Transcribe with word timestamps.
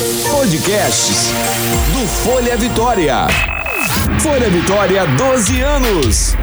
Podcasts 0.00 1.30
do 1.92 2.08
Folha 2.08 2.56
Vitória. 2.56 3.26
Folha 4.20 4.48
Vitória, 4.48 5.06
12 5.06 5.60
anos. 5.60 6.36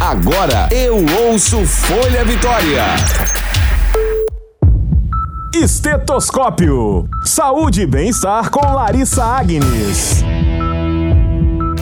Agora 0.00 0.66
eu 0.70 1.04
ouço 1.26 1.66
Folha 1.66 2.24
Vitória. 2.24 2.84
Estetoscópio. 5.54 7.06
Saúde 7.22 7.82
e 7.82 7.86
bem-estar 7.86 8.48
com 8.48 8.60
Larissa 8.60 9.22
Agnes. 9.22 10.24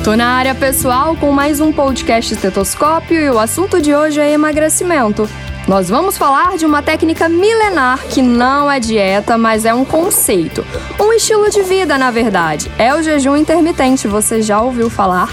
Tô 0.02 0.16
na 0.16 0.26
área 0.26 0.54
pessoal 0.56 1.14
com 1.14 1.30
mais 1.30 1.60
um 1.60 1.72
podcast 1.72 2.34
Estetoscópio 2.34 3.20
e 3.20 3.30
o 3.30 3.38
assunto 3.38 3.80
de 3.80 3.94
hoje 3.94 4.18
é 4.18 4.32
emagrecimento. 4.32 5.28
Nós 5.66 5.88
vamos 5.88 6.18
falar 6.18 6.58
de 6.58 6.66
uma 6.66 6.82
técnica 6.82 7.26
milenar 7.26 7.98
que 8.08 8.20
não 8.20 8.70
é 8.70 8.78
dieta, 8.78 9.38
mas 9.38 9.64
é 9.64 9.72
um 9.72 9.82
conceito. 9.82 10.62
Um 11.00 11.10
estilo 11.14 11.48
de 11.48 11.62
vida, 11.62 11.96
na 11.96 12.10
verdade. 12.10 12.70
É 12.78 12.94
o 12.94 13.02
jejum 13.02 13.34
intermitente, 13.34 14.06
você 14.06 14.42
já 14.42 14.60
ouviu 14.60 14.90
falar? 14.90 15.30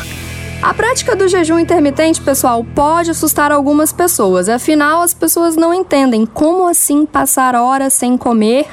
A 0.61 0.73
prática 0.73 1.17
do 1.17 1.27
jejum 1.27 1.59
intermitente, 1.59 2.21
pessoal, 2.21 2.63
pode 2.63 3.11
assustar 3.11 3.51
algumas 3.51 3.91
pessoas. 3.91 4.47
Afinal, 4.47 5.01
as 5.01 5.13
pessoas 5.13 5.57
não 5.57 5.73
entendem 5.73 6.25
como 6.25 6.65
assim 6.65 7.05
passar 7.05 7.53
horas 7.53 7.93
sem 7.93 8.15
comer 8.15 8.67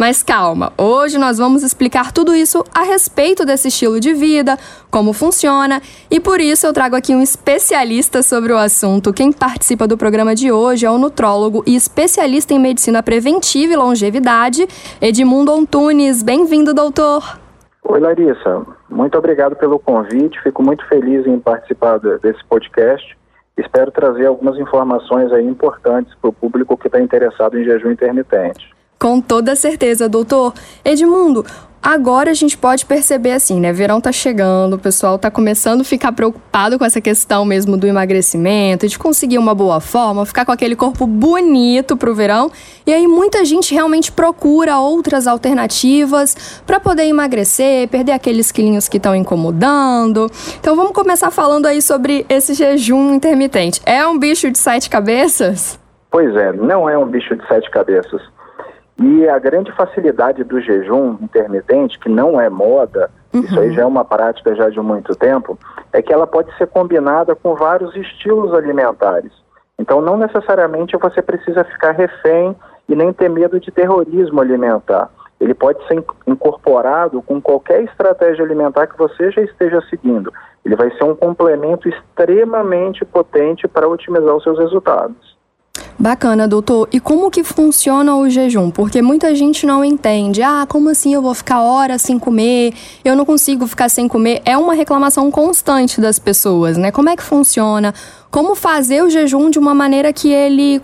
mas 0.00 0.22
calma, 0.22 0.72
hoje 0.78 1.18
nós 1.18 1.36
vamos 1.36 1.62
explicar 1.62 2.10
tudo 2.10 2.34
isso 2.34 2.64
a 2.74 2.84
respeito 2.84 3.44
desse 3.44 3.68
estilo 3.68 4.00
de 4.00 4.14
vida, 4.14 4.56
como 4.90 5.12
funciona, 5.12 5.82
e 6.10 6.18
por 6.18 6.40
isso 6.40 6.66
eu 6.66 6.72
trago 6.72 6.96
aqui 6.96 7.14
um 7.14 7.20
especialista 7.20 8.22
sobre 8.22 8.50
o 8.50 8.56
assunto. 8.56 9.12
Quem 9.12 9.30
participa 9.30 9.86
do 9.86 9.98
programa 9.98 10.34
de 10.34 10.50
hoje 10.50 10.86
é 10.86 10.90
o 10.90 10.96
nutrólogo 10.96 11.62
e 11.66 11.76
especialista 11.76 12.54
em 12.54 12.58
medicina 12.58 13.02
preventiva 13.02 13.74
e 13.74 13.76
longevidade, 13.76 14.66
Edmundo 15.02 15.52
Antunes. 15.52 16.22
Bem-vindo, 16.22 16.72
doutor. 16.72 17.38
Oi, 17.84 18.00
Larissa. 18.00 18.64
Muito 18.88 19.18
obrigado 19.18 19.54
pelo 19.54 19.78
convite. 19.78 20.40
Fico 20.42 20.62
muito 20.62 20.82
feliz 20.88 21.26
em 21.26 21.38
participar 21.38 21.98
desse 21.98 22.42
podcast. 22.48 23.18
Espero 23.54 23.90
trazer 23.90 24.24
algumas 24.24 24.56
informações 24.56 25.30
aí 25.30 25.44
importantes 25.44 26.14
para 26.14 26.30
o 26.30 26.32
público 26.32 26.74
que 26.78 26.86
está 26.88 26.98
interessado 26.98 27.58
em 27.58 27.64
jejum 27.64 27.90
intermitente. 27.90 28.79
Com 29.00 29.18
toda 29.18 29.56
certeza, 29.56 30.10
doutor. 30.10 30.52
Edmundo, 30.84 31.42
agora 31.82 32.32
a 32.32 32.34
gente 32.34 32.54
pode 32.58 32.84
perceber 32.84 33.32
assim, 33.32 33.58
né? 33.58 33.72
Verão 33.72 33.98
tá 33.98 34.12
chegando, 34.12 34.74
o 34.74 34.78
pessoal 34.78 35.18
tá 35.18 35.30
começando 35.30 35.80
a 35.80 35.84
ficar 35.84 36.12
preocupado 36.12 36.78
com 36.78 36.84
essa 36.84 37.00
questão 37.00 37.46
mesmo 37.46 37.78
do 37.78 37.86
emagrecimento, 37.86 38.86
de 38.86 38.98
conseguir 38.98 39.38
uma 39.38 39.54
boa 39.54 39.80
forma, 39.80 40.26
ficar 40.26 40.44
com 40.44 40.52
aquele 40.52 40.76
corpo 40.76 41.06
bonito 41.06 41.96
pro 41.96 42.14
verão. 42.14 42.52
E 42.86 42.92
aí 42.92 43.08
muita 43.08 43.42
gente 43.42 43.72
realmente 43.72 44.12
procura 44.12 44.78
outras 44.78 45.26
alternativas 45.26 46.60
para 46.66 46.78
poder 46.78 47.04
emagrecer, 47.04 47.88
perder 47.88 48.12
aqueles 48.12 48.52
quilinhos 48.52 48.86
que 48.86 48.98
estão 48.98 49.16
incomodando. 49.16 50.30
Então 50.58 50.76
vamos 50.76 50.92
começar 50.92 51.30
falando 51.30 51.64
aí 51.64 51.80
sobre 51.80 52.26
esse 52.28 52.52
jejum 52.52 53.14
intermitente. 53.14 53.80
É 53.86 54.06
um 54.06 54.18
bicho 54.18 54.50
de 54.50 54.58
sete 54.58 54.90
cabeças? 54.90 55.80
Pois 56.10 56.36
é, 56.36 56.52
não 56.52 56.86
é 56.86 56.98
um 56.98 57.06
bicho 57.06 57.34
de 57.34 57.48
sete 57.48 57.70
cabeças. 57.70 58.20
E 58.98 59.28
a 59.28 59.38
grande 59.38 59.72
facilidade 59.72 60.44
do 60.44 60.60
jejum 60.60 61.16
intermitente, 61.22 61.98
que 61.98 62.08
não 62.08 62.40
é 62.40 62.50
moda, 62.50 63.10
uhum. 63.32 63.40
isso 63.40 63.58
aí 63.58 63.72
já 63.72 63.82
é 63.82 63.86
uma 63.86 64.04
prática 64.04 64.54
já 64.54 64.68
de 64.68 64.80
muito 64.80 65.14
tempo, 65.14 65.58
é 65.92 66.02
que 66.02 66.12
ela 66.12 66.26
pode 66.26 66.54
ser 66.58 66.66
combinada 66.66 67.34
com 67.34 67.54
vários 67.54 67.94
estilos 67.96 68.52
alimentares. 68.52 69.32
Então, 69.78 70.02
não 70.02 70.18
necessariamente 70.18 70.96
você 70.98 71.22
precisa 71.22 71.64
ficar 71.64 71.92
refém 71.92 72.54
e 72.86 72.94
nem 72.94 73.12
ter 73.12 73.30
medo 73.30 73.58
de 73.58 73.70
terrorismo 73.70 74.40
alimentar. 74.40 75.08
Ele 75.40 75.54
pode 75.54 75.82
ser 75.86 76.04
incorporado 76.26 77.22
com 77.22 77.40
qualquer 77.40 77.82
estratégia 77.84 78.44
alimentar 78.44 78.86
que 78.86 78.98
você 78.98 79.30
já 79.30 79.40
esteja 79.40 79.80
seguindo. 79.88 80.30
Ele 80.62 80.76
vai 80.76 80.90
ser 80.90 81.04
um 81.04 81.16
complemento 81.16 81.88
extremamente 81.88 83.06
potente 83.06 83.66
para 83.66 83.88
otimizar 83.88 84.34
os 84.34 84.42
seus 84.42 84.58
resultados. 84.58 85.39
Bacana, 85.98 86.48
doutor. 86.48 86.88
E 86.90 86.98
como 86.98 87.30
que 87.30 87.44
funciona 87.44 88.16
o 88.16 88.28
jejum? 88.28 88.70
Porque 88.70 89.02
muita 89.02 89.34
gente 89.34 89.66
não 89.66 89.84
entende. 89.84 90.42
Ah, 90.42 90.64
como 90.66 90.88
assim 90.88 91.12
eu 91.12 91.20
vou 91.20 91.34
ficar 91.34 91.62
horas 91.62 92.00
sem 92.00 92.18
comer? 92.18 92.72
Eu 93.04 93.14
não 93.14 93.26
consigo 93.26 93.66
ficar 93.66 93.90
sem 93.90 94.08
comer. 94.08 94.40
É 94.46 94.56
uma 94.56 94.72
reclamação 94.72 95.30
constante 95.30 96.00
das 96.00 96.18
pessoas, 96.18 96.78
né? 96.78 96.90
Como 96.90 97.10
é 97.10 97.16
que 97.16 97.22
funciona? 97.22 97.92
Como 98.30 98.54
fazer 98.54 99.02
o 99.02 99.10
jejum 99.10 99.50
de 99.50 99.58
uma 99.58 99.74
maneira 99.74 100.10
que 100.10 100.32
ele 100.32 100.80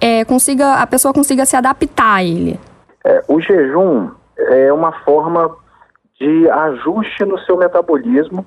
é, 0.00 0.24
consiga, 0.24 0.74
a 0.74 0.86
pessoa 0.86 1.12
consiga 1.12 1.44
se 1.44 1.56
adaptar 1.56 2.18
a 2.18 2.22
ele? 2.22 2.60
É, 3.04 3.24
o 3.26 3.40
jejum 3.40 4.10
é 4.36 4.72
uma 4.72 4.92
forma 5.04 5.50
de 6.20 6.48
ajuste 6.48 7.24
no 7.24 7.38
seu 7.40 7.56
metabolismo, 7.56 8.46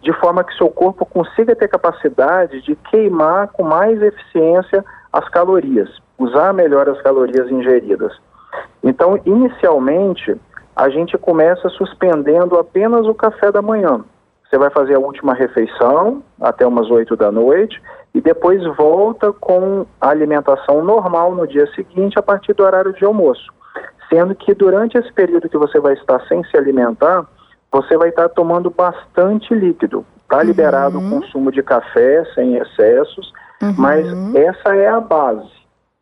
de 0.00 0.12
forma 0.20 0.44
que 0.44 0.54
seu 0.54 0.68
corpo 0.68 1.04
consiga 1.04 1.56
ter 1.56 1.66
capacidade 1.66 2.62
de 2.62 2.76
queimar 2.90 3.48
com 3.48 3.64
mais 3.64 4.00
eficiência 4.00 4.84
as 5.16 5.26
calorias, 5.30 5.88
usar 6.18 6.52
melhor 6.52 6.90
as 6.90 7.00
calorias 7.00 7.50
ingeridas. 7.50 8.12
Então, 8.84 9.18
inicialmente, 9.24 10.36
a 10.76 10.90
gente 10.90 11.16
começa 11.16 11.70
suspendendo 11.70 12.58
apenas 12.58 13.06
o 13.06 13.14
café 13.14 13.50
da 13.50 13.62
manhã. 13.62 14.04
Você 14.44 14.58
vai 14.58 14.68
fazer 14.68 14.94
a 14.94 14.98
última 14.98 15.32
refeição 15.32 16.22
até 16.38 16.66
umas 16.66 16.90
8 16.90 17.16
da 17.16 17.32
noite 17.32 17.80
e 18.14 18.20
depois 18.20 18.62
volta 18.76 19.32
com 19.32 19.86
a 19.98 20.10
alimentação 20.10 20.84
normal 20.84 21.34
no 21.34 21.46
dia 21.46 21.66
seguinte 21.74 22.18
a 22.18 22.22
partir 22.22 22.52
do 22.52 22.62
horário 22.62 22.92
de 22.92 23.04
almoço. 23.04 23.50
Sendo 24.10 24.34
que 24.34 24.52
durante 24.52 24.98
esse 24.98 25.10
período 25.14 25.48
que 25.48 25.56
você 25.56 25.80
vai 25.80 25.94
estar 25.94 26.20
sem 26.28 26.44
se 26.44 26.58
alimentar, 26.58 27.26
você 27.72 27.96
vai 27.96 28.10
estar 28.10 28.28
tomando 28.28 28.68
bastante 28.68 29.54
líquido. 29.54 30.04
Está 30.22 30.42
liberado 30.42 30.98
uhum. 30.98 31.06
o 31.06 31.20
consumo 31.20 31.50
de 31.50 31.62
café 31.62 32.22
sem 32.34 32.56
excessos 32.56 33.32
Uhum. 33.62 33.74
Mas 33.76 34.06
essa 34.34 34.74
é 34.74 34.88
a 34.88 35.00
base. 35.00 35.56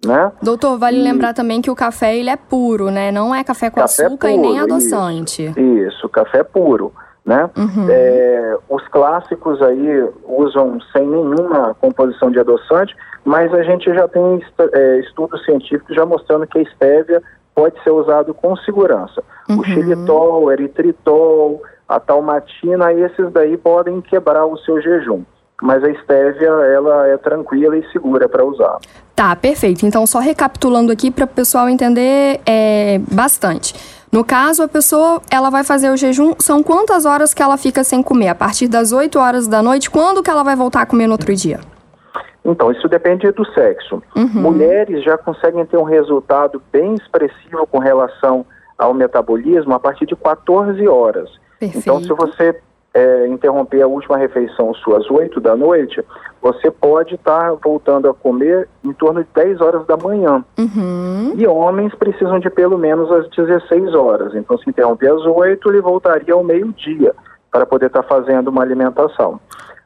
Né? 0.04 0.32
Doutor, 0.42 0.78
vale 0.78 0.98
e... 0.98 1.02
lembrar 1.02 1.32
também 1.32 1.62
que 1.62 1.70
o 1.70 1.74
café 1.74 2.16
ele 2.16 2.30
é 2.30 2.36
puro, 2.36 2.90
né? 2.90 3.10
Não 3.10 3.34
é 3.34 3.42
café 3.42 3.70
com 3.70 3.80
café 3.80 4.04
açúcar 4.06 4.28
puro, 4.28 4.38
e 4.38 4.46
nem 4.46 4.60
adoçante. 4.60 5.44
Isso, 5.44 5.60
isso 5.60 6.08
café 6.08 6.42
puro. 6.42 6.92
Né? 7.24 7.48
Uhum. 7.56 7.86
É, 7.88 8.58
os 8.68 8.86
clássicos 8.88 9.62
aí 9.62 10.10
usam 10.28 10.78
sem 10.92 11.06
nenhuma 11.06 11.74
composição 11.80 12.30
de 12.30 12.38
adoçante, 12.38 12.94
mas 13.24 13.52
a 13.54 13.62
gente 13.62 13.86
já 13.94 14.06
tem 14.06 14.44
é, 14.74 15.00
estudos 15.00 15.42
científicos 15.46 15.96
já 15.96 16.04
mostrando 16.04 16.46
que 16.46 16.58
a 16.58 16.62
estévia 16.62 17.22
pode 17.54 17.82
ser 17.82 17.90
usado 17.90 18.34
com 18.34 18.54
segurança. 18.56 19.22
Uhum. 19.48 19.60
O 19.60 19.64
xilitol, 19.64 20.42
o 20.42 20.52
eritritol, 20.52 21.62
a 21.88 21.98
talmatina, 21.98 22.92
esses 22.92 23.32
daí 23.32 23.56
podem 23.56 24.02
quebrar 24.02 24.44
o 24.44 24.58
seu 24.58 24.78
jejum 24.82 25.24
mas 25.62 25.82
a 25.82 25.90
estévia 25.90 26.48
ela 26.48 27.06
é 27.08 27.16
tranquila 27.16 27.76
e 27.76 27.90
segura 27.90 28.28
para 28.28 28.44
usar. 28.44 28.78
Tá, 29.14 29.34
perfeito. 29.36 29.86
Então, 29.86 30.06
só 30.06 30.18
recapitulando 30.18 30.90
aqui 30.90 31.10
para 31.10 31.24
o 31.24 31.28
pessoal 31.28 31.68
entender 31.68 32.40
é, 32.44 32.98
bastante. 33.10 33.74
No 34.10 34.24
caso, 34.24 34.62
a 34.62 34.68
pessoa 34.68 35.20
ela 35.30 35.50
vai 35.50 35.64
fazer 35.64 35.90
o 35.90 35.96
jejum, 35.96 36.34
são 36.38 36.62
quantas 36.62 37.04
horas 37.04 37.34
que 37.34 37.42
ela 37.42 37.56
fica 37.56 37.82
sem 37.82 38.02
comer? 38.02 38.28
A 38.28 38.34
partir 38.34 38.68
das 38.68 38.92
8 38.92 39.18
horas 39.18 39.48
da 39.48 39.62
noite, 39.62 39.90
quando 39.90 40.22
que 40.22 40.30
ela 40.30 40.42
vai 40.42 40.54
voltar 40.54 40.82
a 40.82 40.86
comer 40.86 41.06
no 41.06 41.12
outro 41.12 41.34
dia? 41.34 41.60
Então, 42.44 42.70
isso 42.70 42.88
depende 42.88 43.30
do 43.32 43.44
sexo. 43.52 44.02
Uhum. 44.14 44.28
Mulheres 44.34 45.02
já 45.02 45.16
conseguem 45.16 45.64
ter 45.64 45.78
um 45.78 45.84
resultado 45.84 46.62
bem 46.70 46.94
expressivo 46.94 47.66
com 47.66 47.78
relação 47.78 48.44
ao 48.76 48.92
metabolismo 48.92 49.72
a 49.74 49.80
partir 49.80 50.06
de 50.06 50.14
14 50.14 50.86
horas. 50.86 51.30
Perfeito. 51.58 51.78
Então, 51.78 52.00
se 52.02 52.08
você 52.08 52.60
é, 52.94 53.26
interromper 53.26 53.82
a 53.82 53.88
última 53.88 54.16
refeição 54.16 54.72
sua 54.74 54.98
às 54.98 55.10
8 55.10 55.40
da 55.40 55.56
noite, 55.56 56.02
você 56.40 56.70
pode 56.70 57.16
estar 57.16 57.50
tá 57.50 57.58
voltando 57.62 58.08
a 58.08 58.14
comer 58.14 58.68
em 58.84 58.92
torno 58.92 59.24
de 59.24 59.28
10 59.34 59.60
horas 59.60 59.84
da 59.86 59.96
manhã. 59.96 60.44
Uhum. 60.56 61.32
E 61.36 61.46
homens 61.46 61.92
precisam 61.96 62.38
de 62.38 62.48
pelo 62.48 62.78
menos 62.78 63.10
às 63.10 63.28
16 63.30 63.94
horas. 63.94 64.34
Então, 64.36 64.56
se 64.58 64.70
interromper 64.70 65.12
às 65.12 65.26
8, 65.26 65.68
ele 65.68 65.80
voltaria 65.80 66.32
ao 66.32 66.44
meio-dia 66.44 67.12
para 67.50 67.66
poder 67.66 67.86
estar 67.86 68.02
tá 68.02 68.08
fazendo 68.08 68.48
uma 68.48 68.62
alimentação. 68.62 69.40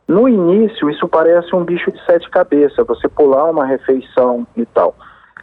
No 0.06 0.28
início, 0.28 0.90
isso 0.90 1.06
parece 1.08 1.54
um 1.54 1.64
bicho 1.64 1.90
de 1.90 2.02
sete 2.04 2.28
cabeças, 2.30 2.86
você 2.86 3.08
pular 3.08 3.50
uma 3.50 3.64
refeição 3.64 4.46
e 4.56 4.64
tal. 4.66 4.94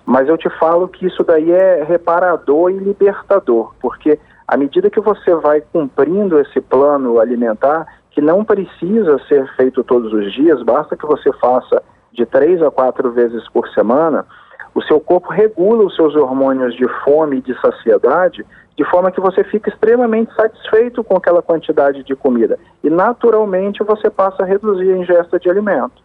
Mas 0.05 0.27
eu 0.27 0.37
te 0.37 0.49
falo 0.59 0.87
que 0.87 1.05
isso 1.05 1.23
daí 1.23 1.51
é 1.51 1.83
reparador 1.83 2.71
e 2.71 2.77
libertador, 2.77 3.73
porque 3.79 4.19
à 4.47 4.55
medida 4.57 4.89
que 4.89 4.99
você 4.99 5.33
vai 5.35 5.61
cumprindo 5.61 6.39
esse 6.39 6.61
plano 6.61 7.19
alimentar, 7.19 7.87
que 8.11 8.21
não 8.21 8.45
precisa 8.45 9.19
ser 9.27 9.47
feito 9.55 9.83
todos 9.83 10.13
os 10.13 10.31
dias, 10.33 10.61
basta 10.63 10.95
que 10.95 11.05
você 11.05 11.31
faça 11.33 11.81
de 12.13 12.25
três 12.25 12.61
a 12.61 12.71
quatro 12.71 13.11
vezes 13.11 13.47
por 13.49 13.67
semana, 13.69 14.25
o 14.73 14.81
seu 14.81 14.99
corpo 14.99 15.29
regula 15.29 15.85
os 15.85 15.95
seus 15.95 16.15
hormônios 16.15 16.75
de 16.75 16.87
fome 17.03 17.37
e 17.37 17.41
de 17.41 17.59
saciedade, 17.59 18.45
de 18.77 18.83
forma 18.85 19.11
que 19.11 19.21
você 19.21 19.43
fica 19.43 19.69
extremamente 19.69 20.33
satisfeito 20.35 21.03
com 21.03 21.15
aquela 21.15 21.41
quantidade 21.41 22.03
de 22.03 22.15
comida. 22.15 22.59
E 22.83 22.89
naturalmente 22.89 23.83
você 23.83 24.09
passa 24.09 24.43
a 24.43 24.45
reduzir 24.45 24.91
a 24.91 24.97
ingesta 24.97 25.39
de 25.39 25.49
alimento. 25.49 26.04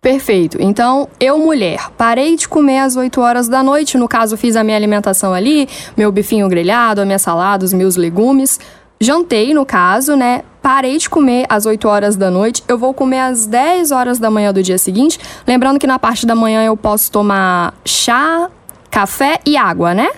Perfeito. 0.00 0.58
Então, 0.60 1.08
eu, 1.18 1.38
mulher, 1.38 1.90
parei 1.96 2.36
de 2.36 2.48
comer 2.48 2.78
às 2.78 2.94
8 2.96 3.20
horas 3.20 3.48
da 3.48 3.62
noite. 3.62 3.98
No 3.98 4.08
caso, 4.08 4.36
fiz 4.36 4.54
a 4.54 4.62
minha 4.62 4.76
alimentação 4.76 5.34
ali, 5.34 5.68
meu 5.96 6.12
bifinho 6.12 6.48
grelhado, 6.48 7.00
a 7.00 7.04
minha 7.04 7.18
salada, 7.18 7.64
os 7.64 7.72
meus 7.72 7.96
legumes. 7.96 8.60
Jantei, 9.00 9.52
no 9.52 9.66
caso, 9.66 10.16
né? 10.16 10.42
Parei 10.62 10.98
de 10.98 11.10
comer 11.10 11.46
às 11.48 11.66
8 11.66 11.88
horas 11.88 12.16
da 12.16 12.30
noite. 12.30 12.62
Eu 12.68 12.78
vou 12.78 12.94
comer 12.94 13.20
às 13.20 13.46
10 13.46 13.90
horas 13.90 14.18
da 14.18 14.30
manhã 14.30 14.52
do 14.52 14.62
dia 14.62 14.78
seguinte. 14.78 15.18
Lembrando 15.46 15.78
que 15.80 15.86
na 15.86 15.98
parte 15.98 16.26
da 16.26 16.34
manhã 16.34 16.64
eu 16.64 16.76
posso 16.76 17.10
tomar 17.10 17.74
chá, 17.84 18.48
café 18.90 19.40
e 19.44 19.56
água, 19.56 19.94
né? 19.94 20.08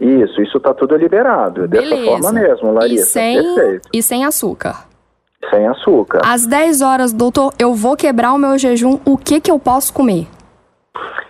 Isso, 0.00 0.40
isso 0.40 0.60
tá 0.60 0.72
tudo 0.72 0.96
liberado. 0.96 1.66
Beleza. 1.66 1.96
Dessa 1.96 2.04
forma 2.04 2.32
mesmo, 2.40 2.72
Larissa. 2.72 3.02
E 3.02 3.06
sem, 3.06 3.42
Perfeito. 3.42 3.88
e 3.92 4.02
sem 4.02 4.24
açúcar. 4.24 4.87
Sem 5.50 5.66
açúcar. 5.66 6.20
Às 6.24 6.46
10 6.46 6.82
horas, 6.82 7.12
doutor, 7.12 7.54
eu 7.58 7.74
vou 7.74 7.96
quebrar 7.96 8.32
o 8.32 8.38
meu 8.38 8.58
jejum, 8.58 8.98
o 9.04 9.16
que 9.16 9.40
que 9.40 9.50
eu 9.50 9.58
posso 9.58 9.92
comer? 9.92 10.26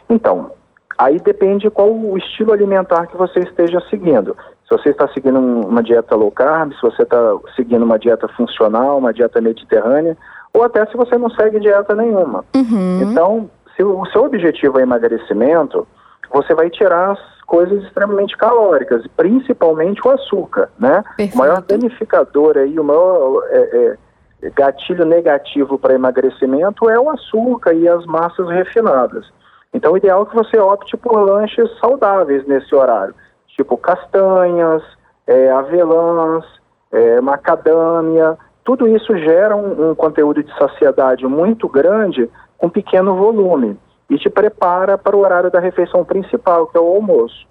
Então, 0.08 0.50
aí 0.96 1.18
depende 1.20 1.68
qual 1.70 1.92
o 1.92 2.16
estilo 2.16 2.52
alimentar 2.52 3.06
que 3.06 3.16
você 3.16 3.40
esteja 3.40 3.80
seguindo. 3.90 4.36
Se 4.66 4.76
você 4.76 4.90
está 4.90 5.08
seguindo 5.08 5.38
uma 5.38 5.82
dieta 5.82 6.14
low 6.14 6.30
carb, 6.30 6.72
se 6.72 6.82
você 6.82 7.02
está 7.02 7.36
seguindo 7.54 7.84
uma 7.84 7.98
dieta 7.98 8.28
funcional, 8.28 8.98
uma 8.98 9.12
dieta 9.12 9.40
mediterrânea, 9.40 10.16
ou 10.52 10.64
até 10.64 10.84
se 10.86 10.96
você 10.96 11.16
não 11.16 11.30
segue 11.30 11.60
dieta 11.60 11.94
nenhuma. 11.94 12.44
Uhum. 12.54 13.02
Então, 13.02 13.50
se 13.76 13.84
o 13.84 14.04
seu 14.06 14.24
objetivo 14.24 14.78
é 14.78 14.82
emagrecimento, 14.82 15.86
você 16.32 16.54
vai 16.54 16.68
tirar 16.68 17.12
as 17.12 17.37
coisas 17.48 17.82
extremamente 17.82 18.36
calóricas, 18.36 19.04
principalmente 19.16 20.06
o 20.06 20.10
açúcar, 20.10 20.70
né? 20.78 21.02
Perfeito. 21.16 21.34
O 21.34 21.38
maior 21.38 21.62
danificador 21.62 22.58
aí, 22.58 22.78
o 22.78 22.84
maior 22.84 23.42
é, 23.48 23.96
é, 24.42 24.50
gatilho 24.50 25.06
negativo 25.06 25.78
para 25.78 25.94
emagrecimento 25.94 26.90
é 26.90 27.00
o 27.00 27.08
açúcar 27.08 27.72
e 27.72 27.88
as 27.88 28.04
massas 28.04 28.48
refinadas. 28.50 29.26
Então, 29.72 29.92
o 29.92 29.96
ideal 29.96 30.22
é 30.22 30.26
que 30.26 30.36
você 30.36 30.58
opte 30.58 30.94
por 30.98 31.18
lanches 31.18 31.70
saudáveis 31.80 32.46
nesse 32.46 32.74
horário, 32.74 33.14
tipo 33.48 33.78
castanhas, 33.78 34.82
é, 35.26 35.50
avelãs, 35.50 36.44
é, 36.92 37.18
macadâmia. 37.22 38.36
Tudo 38.62 38.86
isso 38.86 39.16
gera 39.16 39.56
um, 39.56 39.90
um 39.90 39.94
conteúdo 39.94 40.42
de 40.42 40.54
saciedade 40.58 41.26
muito 41.26 41.66
grande 41.66 42.28
com 42.58 42.68
pequeno 42.68 43.16
volume 43.16 43.78
e 44.10 44.16
te 44.16 44.30
prepara 44.30 44.96
para 44.96 45.16
o 45.16 45.20
horário 45.20 45.50
da 45.50 45.60
refeição 45.60 46.04
principal, 46.04 46.66
que 46.66 46.76
é 46.76 46.80
o 46.80 46.86
almoço. 46.86 47.46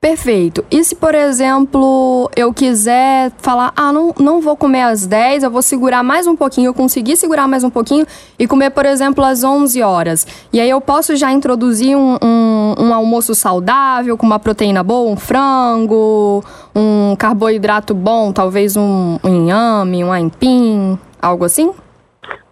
Perfeito. 0.00 0.64
E 0.70 0.84
se, 0.84 0.94
por 0.94 1.12
exemplo, 1.12 2.30
eu 2.36 2.54
quiser 2.54 3.32
falar, 3.38 3.72
ah, 3.76 3.92
não, 3.92 4.14
não 4.16 4.40
vou 4.40 4.56
comer 4.56 4.82
às 4.82 5.04
10, 5.04 5.42
eu 5.42 5.50
vou 5.50 5.60
segurar 5.60 6.04
mais 6.04 6.24
um 6.28 6.36
pouquinho, 6.36 6.68
eu 6.68 6.74
conseguir 6.74 7.16
segurar 7.16 7.48
mais 7.48 7.64
um 7.64 7.70
pouquinho 7.70 8.06
e 8.38 8.46
comer, 8.46 8.70
por 8.70 8.86
exemplo, 8.86 9.24
às 9.24 9.42
11 9.42 9.82
horas. 9.82 10.46
E 10.52 10.60
aí 10.60 10.70
eu 10.70 10.80
posso 10.80 11.16
já 11.16 11.32
introduzir 11.32 11.96
um, 11.96 12.16
um, 12.22 12.74
um 12.78 12.94
almoço 12.94 13.34
saudável, 13.34 14.16
com 14.16 14.24
uma 14.24 14.38
proteína 14.38 14.84
boa, 14.84 15.10
um 15.10 15.16
frango, 15.16 16.44
um 16.76 17.16
carboidrato 17.16 17.92
bom, 17.92 18.32
talvez 18.32 18.76
um, 18.76 19.18
um 19.24 19.34
inhame, 19.34 20.04
um 20.04 20.12
aipim, 20.12 20.96
algo 21.20 21.44
assim? 21.44 21.72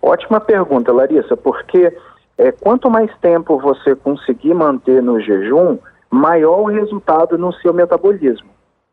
Ótima 0.03 0.41
pergunta, 0.41 0.93
Larissa, 0.93 1.37
porque 1.37 1.97
é, 2.39 2.53
quanto 2.53 2.91
mais 2.91 3.11
tempo 3.19 3.59
você 3.59 3.95
conseguir 3.95 4.55
manter 4.55 5.03
no 5.03 5.21
jejum, 5.21 5.79
maior 6.11 6.61
o 6.61 6.67
resultado 6.67 7.39
no 7.39 7.53
seu 7.55 7.73
metabolismo. 7.73 8.49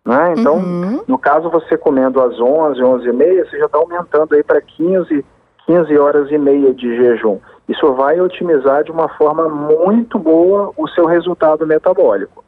Né? 0.05 0.35
Então, 0.37 0.57
uhum. 0.57 1.03
no 1.07 1.17
caso, 1.17 1.49
você 1.49 1.77
comendo 1.77 2.21
às 2.21 2.39
11, 2.39 2.83
11 2.83 3.07
e 3.07 3.13
meia, 3.13 3.45
você 3.45 3.57
já 3.57 3.65
está 3.65 3.77
aumentando 3.77 4.35
aí 4.35 4.43
para 4.43 4.61
15, 4.61 5.25
15 5.65 5.97
horas 5.97 6.31
e 6.31 6.37
meia 6.37 6.73
de 6.73 6.95
jejum. 6.95 7.39
Isso 7.67 7.93
vai 7.93 8.19
otimizar 8.19 8.83
de 8.83 8.91
uma 8.91 9.07
forma 9.09 9.47
muito 9.47 10.19
boa 10.19 10.71
o 10.75 10.87
seu 10.89 11.05
resultado 11.05 11.65
metabólico. 11.65 12.43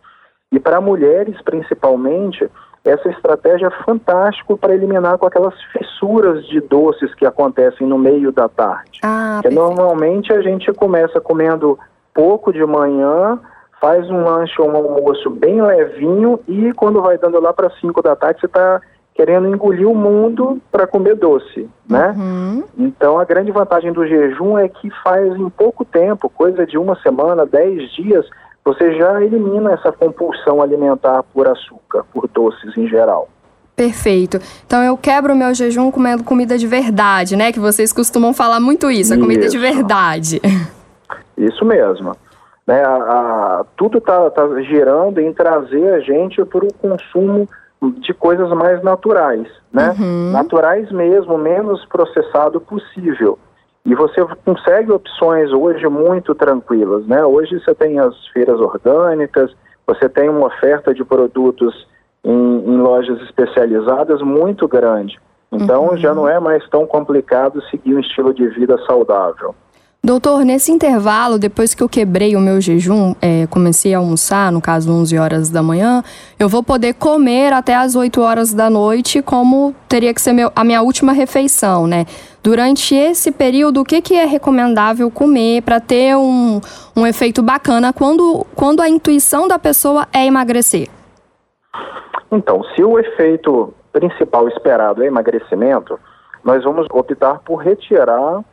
E 0.51 0.59
para 0.59 0.81
mulheres, 0.81 1.41
principalmente, 1.41 2.49
essa 2.85 3.09
estratégia 3.09 3.67
é 3.67 3.83
fantástica 3.83 4.55
para 4.55 4.75
eliminar 4.75 5.17
com 5.17 5.25
aquelas 5.25 5.55
fissuras 5.73 6.45
de 6.45 6.61
doces 6.61 7.13
que 7.15 7.25
acontecem 7.25 7.87
no 7.87 7.97
meio 7.97 8.31
da 8.31 8.47
tarde. 8.47 8.99
Ah, 9.03 9.39
que 9.41 9.49
normalmente 9.49 10.31
a 10.31 10.41
gente 10.41 10.71
começa 10.71 11.19
comendo 11.19 11.79
pouco 12.13 12.53
de 12.53 12.63
manhã, 12.63 13.39
faz 13.81 14.09
um 14.09 14.23
lanche 14.23 14.61
ou 14.61 14.69
um 14.69 14.75
almoço 14.75 15.29
bem 15.31 15.61
levinho 15.61 16.39
e 16.47 16.71
quando 16.73 17.01
vai 17.01 17.17
dando 17.17 17.41
lá 17.41 17.51
para 17.51 17.71
5 17.71 18.01
da 18.03 18.15
tarde 18.15 18.39
você 18.39 18.45
está 18.45 18.79
querendo 19.15 19.47
engolir 19.47 19.89
o 19.89 19.95
mundo 19.95 20.61
para 20.71 20.85
comer 20.85 21.15
doce, 21.15 21.69
né? 21.89 22.13
Uhum. 22.17 22.63
Então 22.77 23.17
a 23.17 23.23
grande 23.23 23.51
vantagem 23.51 23.91
do 23.93 24.05
jejum 24.05 24.57
é 24.59 24.67
que 24.67 24.89
faz 25.01 25.33
em 25.35 25.49
pouco 25.49 25.85
tempo, 25.85 26.29
coisa 26.29 26.67
de 26.67 26.77
uma 26.77 26.95
semana, 27.01 27.45
10 27.45 27.91
dias, 27.93 28.29
você 28.65 28.97
já 28.97 29.21
elimina 29.21 29.73
essa 29.73 29.91
compulsão 29.91 30.59
alimentar 30.59 31.21
por 31.31 31.47
açúcar, 31.47 32.03
por 32.11 32.27
doces 32.27 32.75
em 32.75 32.87
geral. 32.87 33.29
Perfeito. 33.75 34.39
Então 34.65 34.81
eu 34.81 34.97
quebro 34.97 35.33
o 35.33 35.35
meu 35.35 35.53
jejum 35.53 35.91
comendo 35.91 36.23
comida 36.23 36.57
de 36.57 36.65
verdade, 36.65 37.35
né? 37.35 37.51
Que 37.51 37.59
vocês 37.59 37.93
costumam 37.93 38.33
falar 38.33 38.59
muito 38.59 38.89
isso, 38.89 39.13
a 39.13 39.17
comida 39.17 39.47
de 39.47 39.57
verdade. 39.57 40.41
Isso 41.37 41.63
mesmo. 41.65 42.15
Né, 42.65 42.81
a, 42.83 42.95
a, 42.95 43.65
tudo 43.77 43.99
está 43.99 44.27
tá 44.31 44.47
girando 44.61 45.19
em 45.19 45.31
trazer 45.31 45.93
a 45.93 45.99
gente 45.99 46.43
para 46.45 46.65
o 46.65 46.73
consumo 46.73 47.47
de 47.99 48.11
coisas 48.11 48.49
mais 48.49 48.81
naturais, 48.81 49.47
né? 49.71 49.93
Uhum. 49.99 50.31
Naturais 50.31 50.91
mesmo, 50.91 51.37
menos 51.37 51.85
processado 51.85 52.59
possível. 52.59 53.37
E 53.85 53.93
você 53.93 54.25
consegue 54.43 54.91
opções 54.91 55.51
hoje 55.51 55.87
muito 55.87 56.33
tranquilas, 56.33 57.05
né? 57.05 57.23
Hoje 57.23 57.59
você 57.59 57.75
tem 57.75 57.99
as 57.99 58.15
feiras 58.29 58.59
orgânicas, 58.59 59.55
você 59.85 60.09
tem 60.09 60.27
uma 60.27 60.47
oferta 60.47 60.93
de 60.93 61.03
produtos 61.05 61.87
em, 62.23 62.31
em 62.31 62.77
lojas 62.77 63.21
especializadas 63.21 64.21
muito 64.23 64.67
grande. 64.67 65.19
Então 65.51 65.89
uhum. 65.89 65.97
já 65.97 66.13
não 66.15 66.27
é 66.27 66.39
mais 66.39 66.67
tão 66.69 66.87
complicado 66.87 67.61
seguir 67.69 67.93
um 67.95 67.99
estilo 67.99 68.33
de 68.33 68.47
vida 68.47 68.75
saudável. 68.87 69.53
Doutor, 70.05 70.45
nesse 70.45 70.71
intervalo, 70.71 71.39
depois 71.39 71.73
que 71.73 71.81
eu 71.81 71.89
quebrei 71.89 72.35
o 72.35 72.39
meu 72.39 72.61
jejum, 72.61 73.15
é, 73.19 73.47
comecei 73.47 73.91
a 73.91 73.97
almoçar, 73.97 74.51
no 74.51 74.61
caso 74.61 74.93
11 74.93 75.17
horas 75.17 75.49
da 75.49 75.63
manhã, 75.63 76.03
eu 76.37 76.47
vou 76.47 76.61
poder 76.61 76.93
comer 76.93 77.51
até 77.51 77.73
as 77.73 77.95
8 77.95 78.21
horas 78.21 78.53
da 78.53 78.69
noite, 78.69 79.23
como 79.23 79.73
teria 79.89 80.13
que 80.13 80.21
ser 80.21 80.31
meu, 80.31 80.51
a 80.55 80.63
minha 80.63 80.83
última 80.83 81.11
refeição, 81.11 81.87
né? 81.87 82.05
Durante 82.43 82.93
esse 82.93 83.31
período, 83.31 83.81
o 83.81 83.83
que, 83.83 83.99
que 83.99 84.13
é 84.13 84.25
recomendável 84.25 85.09
comer 85.09 85.63
para 85.63 85.79
ter 85.79 86.15
um, 86.15 86.61
um 86.95 87.07
efeito 87.07 87.41
bacana 87.41 87.91
quando, 87.91 88.45
quando 88.53 88.83
a 88.83 88.87
intuição 88.87 89.47
da 89.47 89.57
pessoa 89.57 90.07
é 90.13 90.23
emagrecer? 90.23 90.87
Então, 92.31 92.63
se 92.75 92.83
o 92.83 92.99
efeito 92.99 93.73
principal 93.91 94.47
esperado 94.49 95.01
é 95.01 95.07
emagrecimento, 95.07 95.99
nós 96.43 96.63
vamos 96.63 96.85
optar 96.91 97.39
por 97.39 97.55
retirar 97.55 98.43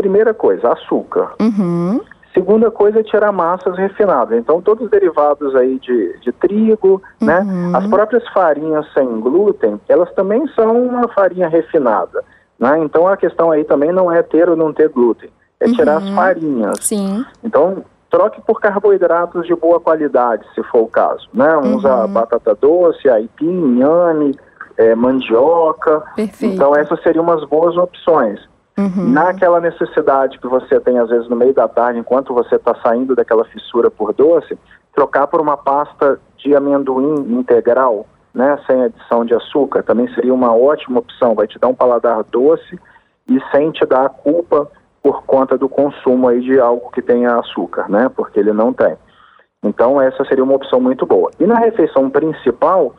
Primeira 0.00 0.32
coisa, 0.32 0.72
açúcar. 0.72 1.32
Uhum. 1.38 2.00
Segunda 2.32 2.70
coisa 2.70 3.00
é 3.00 3.02
tirar 3.02 3.30
massas 3.32 3.76
refinadas. 3.76 4.38
Então, 4.38 4.62
todos 4.62 4.84
os 4.84 4.90
derivados 4.90 5.54
aí 5.54 5.78
de, 5.78 6.18
de 6.20 6.32
trigo, 6.32 7.02
né? 7.20 7.40
uhum. 7.40 7.70
né? 7.70 7.78
As 7.78 7.86
próprias 7.86 8.26
farinhas 8.28 8.86
sem 8.94 9.20
glúten, 9.20 9.78
elas 9.86 10.10
também 10.14 10.46
são 10.54 10.72
uma 10.86 11.06
farinha 11.08 11.48
refinada, 11.48 12.24
né? 12.58 12.78
Então, 12.78 13.06
a 13.06 13.14
questão 13.14 13.50
aí 13.50 13.62
também 13.64 13.92
não 13.92 14.10
é 14.10 14.22
ter 14.22 14.48
ou 14.48 14.56
não 14.56 14.72
ter 14.72 14.88
glúten, 14.88 15.28
é 15.60 15.66
tirar 15.66 16.00
uhum. 16.00 16.08
as 16.08 16.14
farinhas. 16.14 16.78
Sim. 16.80 17.26
Então, 17.44 17.84
troque 18.08 18.40
por 18.40 18.58
carboidratos 18.58 19.46
de 19.46 19.54
boa 19.54 19.78
qualidade, 19.78 20.46
se 20.54 20.62
for 20.62 20.84
o 20.84 20.88
caso, 20.88 21.28
né? 21.34 21.54
Uhum. 21.58 21.76
Usa 21.76 22.06
batata 22.06 22.54
doce, 22.54 23.06
aipim, 23.10 23.76
inhame, 23.76 24.34
é, 24.78 24.94
mandioca. 24.94 26.02
Perfeito. 26.16 26.54
Então, 26.54 26.74
essas 26.74 27.02
seriam 27.02 27.22
umas 27.22 27.44
boas 27.44 27.76
opções. 27.76 28.40
Uhum. 28.80 29.10
Naquela 29.10 29.60
necessidade 29.60 30.38
que 30.38 30.46
você 30.46 30.80
tem, 30.80 30.98
às 30.98 31.10
vezes, 31.10 31.28
no 31.28 31.36
meio 31.36 31.52
da 31.52 31.68
tarde, 31.68 31.98
enquanto 31.98 32.32
você 32.32 32.56
está 32.56 32.74
saindo 32.76 33.14
daquela 33.14 33.44
fissura 33.44 33.90
por 33.90 34.14
doce, 34.14 34.58
trocar 34.94 35.26
por 35.26 35.40
uma 35.40 35.56
pasta 35.56 36.18
de 36.38 36.54
amendoim 36.54 37.38
integral, 37.38 38.06
né, 38.34 38.58
sem 38.66 38.82
adição 38.82 39.24
de 39.24 39.34
açúcar, 39.34 39.82
também 39.82 40.08
seria 40.14 40.32
uma 40.32 40.54
ótima 40.54 41.00
opção. 41.00 41.34
Vai 41.34 41.46
te 41.46 41.58
dar 41.58 41.68
um 41.68 41.74
paladar 41.74 42.22
doce 42.24 42.78
e 43.28 43.38
sem 43.50 43.70
te 43.70 43.84
dar 43.84 44.06
a 44.06 44.08
culpa 44.08 44.68
por 45.02 45.24
conta 45.24 45.58
do 45.58 45.68
consumo 45.68 46.28
aí 46.28 46.40
de 46.40 46.58
algo 46.58 46.90
que 46.90 47.02
tenha 47.02 47.36
açúcar, 47.36 47.88
né, 47.88 48.08
porque 48.08 48.40
ele 48.40 48.52
não 48.52 48.72
tem. 48.72 48.96
Então, 49.62 50.00
essa 50.00 50.24
seria 50.24 50.42
uma 50.44 50.54
opção 50.54 50.80
muito 50.80 51.04
boa. 51.04 51.30
E 51.38 51.46
na 51.46 51.58
refeição 51.58 52.08
principal, 52.08 52.94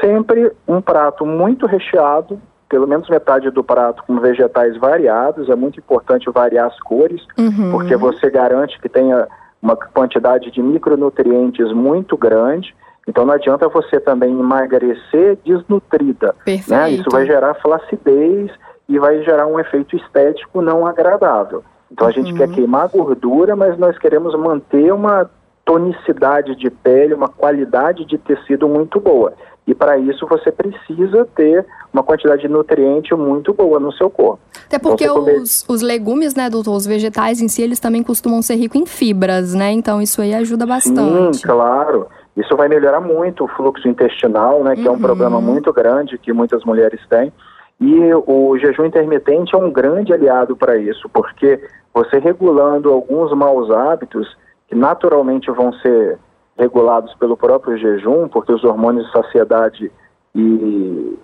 sempre 0.00 0.52
um 0.66 0.80
prato 0.80 1.26
muito 1.26 1.66
recheado, 1.66 2.40
pelo 2.74 2.88
menos 2.88 3.08
metade 3.08 3.48
do 3.52 3.62
prato 3.62 4.02
com 4.04 4.18
vegetais 4.18 4.76
variados. 4.76 5.48
É 5.48 5.54
muito 5.54 5.78
importante 5.78 6.28
variar 6.28 6.66
as 6.66 6.80
cores, 6.80 7.24
uhum. 7.38 7.70
porque 7.70 7.94
você 7.94 8.28
garante 8.28 8.80
que 8.80 8.88
tenha 8.88 9.28
uma 9.62 9.76
quantidade 9.76 10.50
de 10.50 10.60
micronutrientes 10.60 11.72
muito 11.72 12.16
grande. 12.16 12.74
Então 13.06 13.24
não 13.24 13.32
adianta 13.32 13.68
você 13.68 14.00
também 14.00 14.36
emagrecer 14.36 15.38
desnutrida. 15.44 16.34
Né? 16.68 16.90
Isso 16.90 17.08
vai 17.12 17.24
gerar 17.26 17.54
flacidez 17.54 18.50
e 18.88 18.98
vai 18.98 19.22
gerar 19.22 19.46
um 19.46 19.60
efeito 19.60 19.94
estético 19.94 20.60
não 20.60 20.84
agradável. 20.84 21.62
Então 21.92 22.08
a 22.08 22.10
gente 22.10 22.34
quer 22.34 22.48
uhum. 22.48 22.54
queimar 22.54 22.88
gordura, 22.88 23.54
mas 23.54 23.78
nós 23.78 23.96
queremos 23.98 24.36
manter 24.36 24.92
uma 24.92 25.30
tonicidade 25.64 26.56
de 26.56 26.68
pele, 26.70 27.14
uma 27.14 27.28
qualidade 27.28 28.04
de 28.04 28.18
tecido 28.18 28.68
muito 28.68 28.98
boa. 28.98 29.32
E 29.66 29.74
para 29.74 29.96
isso 29.98 30.26
você 30.26 30.52
precisa 30.52 31.26
ter 31.34 31.64
uma 31.92 32.02
quantidade 32.02 32.42
de 32.42 32.48
nutriente 32.48 33.14
muito 33.14 33.54
boa 33.54 33.80
no 33.80 33.92
seu 33.92 34.10
corpo. 34.10 34.40
Até 34.66 34.78
porque 34.78 35.04
então, 35.04 35.24
os, 35.24 35.64
os, 35.68 35.80
legumes, 35.80 36.34
né, 36.34 36.50
doutor, 36.50 36.74
os 36.74 36.86
vegetais 36.86 37.40
em 37.40 37.48
si, 37.48 37.62
eles 37.62 37.80
também 37.80 38.02
costumam 38.02 38.42
ser 38.42 38.56
ricos 38.56 38.80
em 38.80 38.84
fibras, 38.84 39.54
né? 39.54 39.72
Então 39.72 40.02
isso 40.02 40.20
aí 40.20 40.34
ajuda 40.34 40.66
bastante. 40.66 41.38
Sim, 41.38 41.46
claro. 41.46 42.08
Isso 42.36 42.56
vai 42.56 42.68
melhorar 42.68 43.00
muito 43.00 43.44
o 43.44 43.48
fluxo 43.48 43.88
intestinal, 43.88 44.62
né, 44.64 44.74
que 44.74 44.82
uhum. 44.82 44.88
é 44.88 44.90
um 44.90 45.00
problema 45.00 45.36
uhum. 45.36 45.42
muito 45.42 45.72
grande 45.72 46.18
que 46.18 46.32
muitas 46.32 46.64
mulheres 46.64 47.00
têm. 47.08 47.32
E 47.80 48.14
o 48.26 48.56
jejum 48.58 48.84
intermitente 48.84 49.54
é 49.54 49.58
um 49.58 49.70
grande 49.70 50.12
aliado 50.12 50.56
para 50.56 50.76
isso, 50.76 51.08
porque 51.12 51.60
você 51.92 52.18
regulando 52.18 52.90
alguns 52.90 53.32
maus 53.32 53.70
hábitos, 53.70 54.36
que 54.68 54.74
naturalmente 54.74 55.50
vão 55.50 55.72
ser 55.74 56.18
regulados 56.58 57.14
pelo 57.14 57.36
próprio 57.36 57.76
jejum, 57.76 58.28
porque 58.28 58.52
os 58.52 58.64
hormônios 58.64 59.06
de 59.06 59.12
saciedade 59.12 59.90
e, 60.34 61.18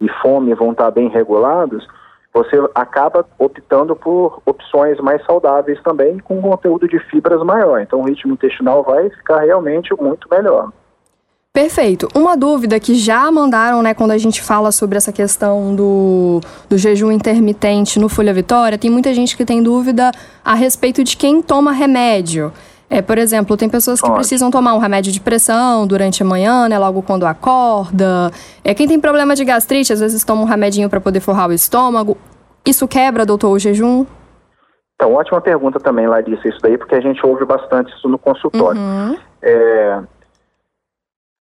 e 0.00 0.08
fome 0.22 0.54
vão 0.54 0.72
estar 0.72 0.90
bem 0.90 1.08
regulados, 1.08 1.86
você 2.32 2.56
acaba 2.74 3.26
optando 3.38 3.94
por 3.94 4.40
opções 4.46 4.98
mais 5.00 5.22
saudáveis 5.24 5.80
também, 5.82 6.18
com 6.18 6.40
conteúdo 6.40 6.88
de 6.88 6.98
fibras 7.10 7.42
maior. 7.42 7.80
Então 7.80 8.00
o 8.00 8.04
ritmo 8.04 8.32
intestinal 8.32 8.82
vai 8.82 9.10
ficar 9.10 9.40
realmente 9.40 9.94
muito 10.00 10.26
melhor. 10.30 10.72
Perfeito. 11.52 12.08
Uma 12.14 12.34
dúvida 12.34 12.80
que 12.80 12.94
já 12.94 13.30
mandaram, 13.30 13.82
né, 13.82 13.92
quando 13.92 14.12
a 14.12 14.16
gente 14.16 14.40
fala 14.40 14.72
sobre 14.72 14.96
essa 14.96 15.12
questão 15.12 15.76
do, 15.76 16.40
do 16.66 16.78
jejum 16.78 17.12
intermitente 17.12 18.00
no 18.00 18.08
Folha 18.08 18.32
Vitória, 18.32 18.78
tem 18.78 18.90
muita 18.90 19.12
gente 19.12 19.36
que 19.36 19.44
tem 19.44 19.62
dúvida 19.62 20.10
a 20.42 20.54
respeito 20.54 21.04
de 21.04 21.14
quem 21.14 21.42
toma 21.42 21.70
remédio. 21.70 22.50
É, 22.92 23.00
por 23.00 23.16
exemplo, 23.16 23.56
tem 23.56 23.70
pessoas 23.70 24.02
que 24.02 24.04
Ótimo. 24.04 24.18
precisam 24.18 24.50
tomar 24.50 24.74
um 24.74 24.78
remédio 24.78 25.10
de 25.10 25.18
pressão 25.18 25.86
durante 25.86 26.22
a 26.22 26.26
manhã, 26.26 26.68
né, 26.68 26.78
logo 26.78 27.00
quando 27.00 27.24
acorda. 27.24 28.30
É, 28.62 28.74
quem 28.74 28.86
tem 28.86 29.00
problema 29.00 29.34
de 29.34 29.46
gastrite, 29.46 29.94
às 29.94 30.00
vezes 30.00 30.22
toma 30.22 30.42
um 30.42 30.44
remedinho 30.44 30.90
para 30.90 31.00
poder 31.00 31.20
forrar 31.20 31.48
o 31.48 31.54
estômago. 31.54 32.18
Isso 32.66 32.86
quebra, 32.86 33.24
doutor, 33.24 33.48
o 33.48 33.58
jejum? 33.58 34.04
Então, 34.94 35.14
ótima 35.14 35.40
pergunta 35.40 35.80
também, 35.80 36.06
Larissa, 36.06 36.46
isso 36.46 36.58
daí, 36.62 36.76
porque 36.76 36.94
a 36.94 37.00
gente 37.00 37.24
ouve 37.24 37.46
bastante 37.46 37.90
isso 37.96 38.06
no 38.10 38.18
consultório. 38.18 38.78
Uhum. 38.78 39.16
É, 39.40 40.00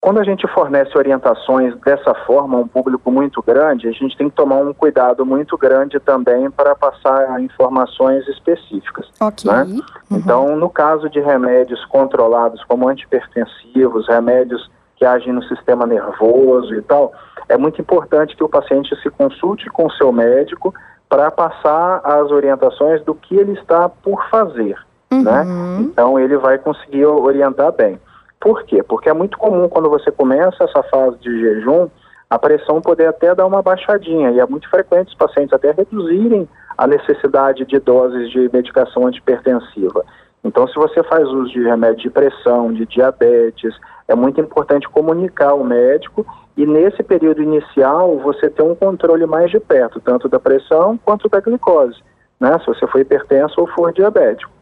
quando 0.04 0.20
a 0.20 0.22
gente 0.22 0.46
fornece 0.48 0.98
orientações 0.98 1.74
dessa 1.80 2.12
forma 2.26 2.58
a 2.58 2.60
um 2.60 2.68
público 2.68 3.10
muito 3.10 3.42
grande, 3.42 3.88
a 3.88 3.90
gente 3.90 4.14
tem 4.18 4.28
que 4.28 4.36
tomar 4.36 4.56
um 4.56 4.74
cuidado 4.74 5.24
muito 5.24 5.56
grande 5.56 5.98
também 5.98 6.50
para 6.50 6.74
passar 6.74 7.40
informações 7.40 8.28
específicas. 8.28 9.08
Ok. 9.18 9.50
Né? 9.50 9.62
Uhum. 9.62 9.82
Então, 10.18 10.56
no 10.56 10.68
caso 10.68 11.08
de 11.08 11.20
remédios 11.20 11.82
controlados 11.86 12.62
como 12.64 12.86
antipertensivos, 12.86 14.06
remédios 14.06 14.70
que 14.96 15.06
agem 15.06 15.32
no 15.32 15.42
sistema 15.44 15.86
nervoso 15.86 16.74
e 16.74 16.82
tal, 16.82 17.10
é 17.48 17.56
muito 17.56 17.80
importante 17.80 18.36
que 18.36 18.44
o 18.44 18.48
paciente 18.48 18.94
se 19.00 19.08
consulte 19.08 19.70
com 19.70 19.86
o 19.86 19.92
seu 19.92 20.12
médico 20.12 20.74
para 21.08 21.30
passar 21.30 22.02
as 22.04 22.30
orientações 22.30 23.02
do 23.06 23.14
que 23.14 23.36
ele 23.36 23.52
está 23.52 23.88
por 23.88 24.22
fazer. 24.28 24.76
Né? 25.10 25.16
Uhum. 25.16 25.78
Né? 25.78 25.80
Então, 25.80 26.20
ele 26.20 26.36
vai 26.36 26.58
conseguir 26.58 27.06
orientar 27.06 27.72
bem. 27.72 27.98
Por 28.44 28.62
quê? 28.64 28.82
Porque 28.82 29.08
é 29.08 29.14
muito 29.14 29.38
comum 29.38 29.70
quando 29.70 29.88
você 29.88 30.12
começa 30.12 30.64
essa 30.64 30.82
fase 30.82 31.16
de 31.16 31.40
jejum, 31.40 31.88
a 32.28 32.38
pressão 32.38 32.78
poder 32.78 33.06
até 33.06 33.34
dar 33.34 33.46
uma 33.46 33.62
baixadinha, 33.62 34.32
e 34.32 34.38
é 34.38 34.44
muito 34.44 34.68
frequente 34.68 35.08
os 35.08 35.14
pacientes 35.14 35.54
até 35.54 35.70
reduzirem 35.70 36.46
a 36.76 36.86
necessidade 36.86 37.64
de 37.64 37.78
doses 37.78 38.28
de 38.28 38.50
medicação 38.52 39.06
antipertensiva. 39.06 40.04
Então, 40.44 40.68
se 40.68 40.74
você 40.74 41.02
faz 41.04 41.26
uso 41.26 41.54
de 41.54 41.62
remédio 41.62 42.02
de 42.02 42.10
pressão, 42.10 42.70
de 42.70 42.84
diabetes, 42.84 43.74
é 44.06 44.14
muito 44.14 44.38
importante 44.42 44.86
comunicar 44.90 45.52
ao 45.52 45.64
médico 45.64 46.26
e 46.54 46.66
nesse 46.66 47.02
período 47.02 47.42
inicial 47.42 48.18
você 48.18 48.50
ter 48.50 48.62
um 48.62 48.74
controle 48.74 49.24
mais 49.24 49.50
de 49.50 49.58
perto, 49.58 50.02
tanto 50.02 50.28
da 50.28 50.38
pressão 50.38 50.98
quanto 51.02 51.30
da 51.30 51.40
glicose, 51.40 51.98
né? 52.38 52.58
Se 52.58 52.66
você 52.66 52.86
for 52.88 53.00
hipertenso 53.00 53.58
ou 53.58 53.66
for 53.68 53.90
diabético. 53.90 54.52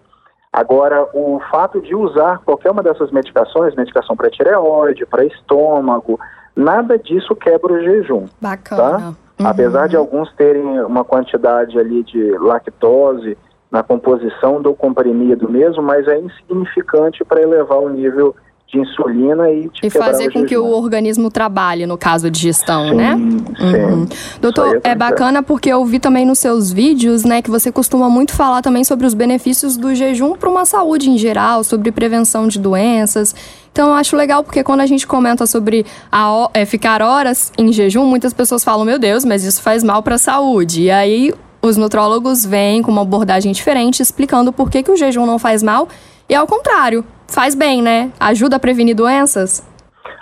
Agora, 0.52 1.08
o 1.14 1.40
fato 1.50 1.80
de 1.80 1.94
usar 1.94 2.38
qualquer 2.44 2.70
uma 2.70 2.82
dessas 2.82 3.10
medicações, 3.10 3.74
medicação 3.74 4.14
para 4.14 4.28
tireoide, 4.28 5.06
para 5.06 5.24
estômago, 5.24 6.20
nada 6.54 6.98
disso 6.98 7.34
quebra 7.34 7.72
o 7.72 7.82
jejum. 7.82 8.26
Bacana. 8.38 8.82
Tá? 8.82 9.14
Uhum. 9.40 9.46
Apesar 9.46 9.88
de 9.88 9.96
alguns 9.96 10.30
terem 10.34 10.80
uma 10.82 11.04
quantidade 11.04 11.78
ali 11.78 12.02
de 12.02 12.36
lactose 12.38 13.36
na 13.70 13.82
composição 13.82 14.60
do 14.60 14.74
comprimido 14.74 15.48
mesmo, 15.48 15.82
mas 15.82 16.06
é 16.06 16.18
insignificante 16.18 17.24
para 17.24 17.40
elevar 17.40 17.78
o 17.78 17.88
nível 17.88 18.36
de 18.72 18.80
insulina 18.80 19.50
e 19.50 19.70
E 19.82 19.90
fazer 19.90 20.32
com 20.32 20.44
que 20.46 20.56
o 20.56 20.66
organismo 20.66 21.30
trabalhe, 21.30 21.84
no 21.84 21.98
caso 21.98 22.30
de 22.30 22.40
digestão, 22.40 22.88
sim, 22.88 22.94
né? 22.94 23.14
Sim. 23.14 23.76
Uhum. 23.76 24.06
Doutor, 24.40 24.80
é, 24.82 24.92
é 24.92 24.94
bacana 24.94 25.42
porque 25.42 25.68
eu 25.68 25.84
vi 25.84 25.98
também 25.98 26.24
nos 26.24 26.38
seus 26.38 26.72
vídeos, 26.72 27.22
né, 27.22 27.42
que 27.42 27.50
você 27.50 27.70
costuma 27.70 28.08
muito 28.08 28.32
falar 28.32 28.62
também 28.62 28.82
sobre 28.82 29.06
os 29.06 29.12
benefícios 29.12 29.76
do 29.76 29.94
jejum 29.94 30.36
para 30.36 30.48
uma 30.48 30.64
saúde 30.64 31.10
em 31.10 31.18
geral, 31.18 31.62
sobre 31.62 31.92
prevenção 31.92 32.48
de 32.48 32.58
doenças. 32.58 33.34
Então 33.70 33.88
eu 33.88 33.94
acho 33.94 34.16
legal 34.16 34.42
porque 34.42 34.64
quando 34.64 34.80
a 34.80 34.86
gente 34.86 35.06
comenta 35.06 35.46
sobre 35.46 35.84
a, 36.10 36.48
é, 36.54 36.64
ficar 36.64 37.02
horas 37.02 37.52
em 37.58 37.70
jejum, 37.72 38.06
muitas 38.06 38.32
pessoas 38.32 38.64
falam, 38.64 38.86
meu 38.86 38.98
Deus, 38.98 39.24
mas 39.24 39.44
isso 39.44 39.60
faz 39.60 39.84
mal 39.84 40.02
para 40.02 40.14
a 40.14 40.18
saúde. 40.18 40.84
E 40.84 40.90
aí 40.90 41.32
os 41.60 41.76
nutrólogos 41.76 42.44
vêm 42.44 42.82
com 42.82 42.90
uma 42.90 43.02
abordagem 43.02 43.52
diferente, 43.52 44.00
explicando 44.00 44.50
por 44.50 44.70
que, 44.70 44.82
que 44.82 44.90
o 44.90 44.96
jejum 44.96 45.26
não 45.26 45.38
faz 45.38 45.62
mal 45.62 45.88
e 46.28 46.34
ao 46.34 46.46
contrário, 46.46 47.04
faz 47.34 47.54
bem, 47.54 47.82
né? 47.82 48.10
Ajuda 48.18 48.56
a 48.56 48.60
prevenir 48.60 48.94
doenças? 48.94 49.66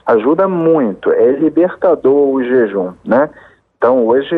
Ajuda 0.06 0.48
muito. 0.48 1.12
É 1.12 1.32
libertador 1.32 2.28
o 2.28 2.42
jejum, 2.42 2.92
né? 3.04 3.30
Então, 3.76 4.06
hoje 4.06 4.34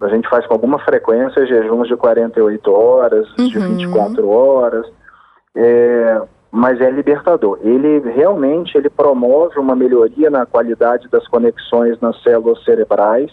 a 0.00 0.08
gente 0.08 0.28
faz 0.28 0.46
com 0.46 0.54
alguma 0.54 0.78
frequência 0.78 1.46
jejuns 1.46 1.88
de 1.88 1.96
48 1.96 2.72
horas, 2.72 3.28
uhum. 3.38 3.48
de 3.48 3.58
24 3.58 4.28
horas, 4.28 4.86
é, 5.54 6.22
mas 6.50 6.80
é 6.80 6.90
libertador. 6.90 7.58
Ele 7.62 8.00
realmente 8.10 8.76
ele 8.76 8.88
promove 8.88 9.58
uma 9.58 9.76
melhoria 9.76 10.30
na 10.30 10.46
qualidade 10.46 11.08
das 11.08 11.26
conexões 11.28 12.00
nas 12.00 12.20
células 12.22 12.62
cerebrais. 12.64 13.30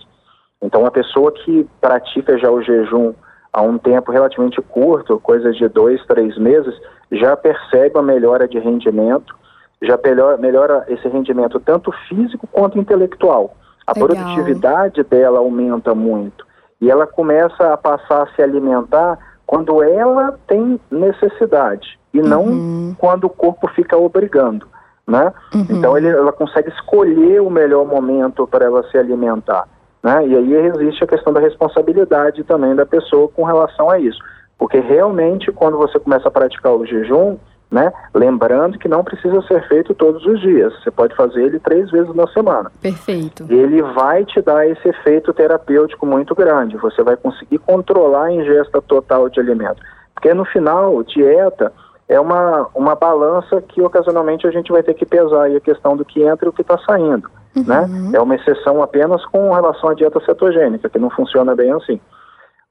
Então, 0.62 0.86
a 0.86 0.91
pessoa 0.91 1.31
que 1.31 1.67
pratica 1.79 2.38
já 2.38 2.50
o 2.50 2.62
jejum 2.62 3.13
há 3.57 3.61
um 3.63 3.79
tempo 3.79 4.11
relativamente 4.11 4.61
curto, 4.61 5.19
coisa 5.19 5.51
de 5.51 5.67
dois, 5.67 5.99
três 6.05 6.37
meses, 6.37 6.79
já 7.11 7.35
percebe 7.35 7.97
a 7.97 8.03
melhora 8.03 8.47
de 8.47 8.59
rendimento, 8.59 9.35
já 9.81 9.97
melhora 10.37 10.85
esse 10.87 11.07
rendimento 11.07 11.59
tanto 11.59 11.91
físico 12.07 12.47
quanto 12.51 12.77
intelectual. 12.77 13.55
A 13.87 13.93
Legal. 13.93 14.09
produtividade 14.09 15.01
dela 15.05 15.39
aumenta 15.39 15.95
muito 15.95 16.45
e 16.79 16.91
ela 16.91 17.07
começa 17.07 17.73
a 17.73 17.77
passar 17.77 18.23
a 18.23 18.35
se 18.35 18.43
alimentar 18.43 19.17
quando 19.43 19.81
ela 19.81 20.37
tem 20.45 20.79
necessidade 20.91 21.97
e 22.13 22.21
não 22.21 22.43
uhum. 22.43 22.95
quando 22.95 23.23
o 23.23 23.29
corpo 23.29 23.67
fica 23.69 23.97
obrigando, 23.97 24.67
né? 25.07 25.33
Uhum. 25.55 25.65
Então 25.71 25.97
ele, 25.97 26.09
ela 26.09 26.31
consegue 26.31 26.69
escolher 26.69 27.41
o 27.41 27.49
melhor 27.49 27.87
momento 27.87 28.45
para 28.45 28.65
ela 28.65 28.87
se 28.91 28.99
alimentar, 28.99 29.67
né? 30.03 30.27
E 30.27 30.35
aí 30.35 30.53
existe 30.67 31.03
a 31.03 31.07
questão 31.07 31.33
da 31.33 31.39
responsabilidade 31.39 32.43
também 32.43 32.75
da 32.75 32.85
pessoa 32.85 33.27
com 33.27 33.43
relação 33.43 33.89
a 33.89 33.99
isso. 33.99 34.19
Porque 34.57 34.79
realmente, 34.79 35.51
quando 35.51 35.77
você 35.77 35.99
começa 35.99 36.27
a 36.27 36.31
praticar 36.31 36.73
o 36.73 36.85
jejum, 36.85 37.37
né, 37.69 37.91
lembrando 38.13 38.79
que 38.79 38.87
não 38.87 39.03
precisa 39.03 39.41
ser 39.41 39.67
feito 39.67 39.93
todos 39.93 40.25
os 40.25 40.39
dias, 40.39 40.73
você 40.81 40.89
pode 40.89 41.15
fazer 41.15 41.43
ele 41.43 41.59
três 41.59 41.91
vezes 41.91 42.13
na 42.15 42.25
semana. 42.27 42.71
Perfeito. 42.81 43.45
Ele 43.49 43.81
vai 43.81 44.23
te 44.23 44.41
dar 44.41 44.67
esse 44.67 44.87
efeito 44.87 45.33
terapêutico 45.33 46.05
muito 46.05 46.33
grande. 46.33 46.77
Você 46.77 47.03
vai 47.03 47.17
conseguir 47.17 47.57
controlar 47.59 48.25
a 48.25 48.31
ingesta 48.31 48.81
total 48.81 49.29
de 49.29 49.39
alimento. 49.39 49.81
Porque 50.13 50.33
no 50.33 50.45
final, 50.45 51.03
dieta 51.03 51.71
é 52.07 52.19
uma, 52.19 52.67
uma 52.73 52.95
balança 52.95 53.61
que 53.61 53.81
ocasionalmente 53.81 54.47
a 54.47 54.51
gente 54.51 54.71
vai 54.71 54.81
ter 54.81 54.93
que 54.93 55.05
pesar 55.05 55.47
a 55.47 55.59
questão 55.59 55.97
do 55.97 56.05
que 56.05 56.23
entra 56.23 56.45
e 56.45 56.49
o 56.49 56.53
que 56.53 56.61
está 56.61 56.77
saindo. 56.79 57.29
Né? 57.65 57.81
Uhum. 57.81 58.09
Né? 58.11 58.17
É 58.17 58.21
uma 58.21 58.35
exceção 58.35 58.81
apenas 58.81 59.25
com 59.25 59.51
relação 59.51 59.89
à 59.89 59.93
dieta 59.93 60.19
cetogênica, 60.25 60.89
que 60.89 60.99
não 60.99 61.09
funciona 61.09 61.55
bem 61.55 61.71
assim. 61.71 61.99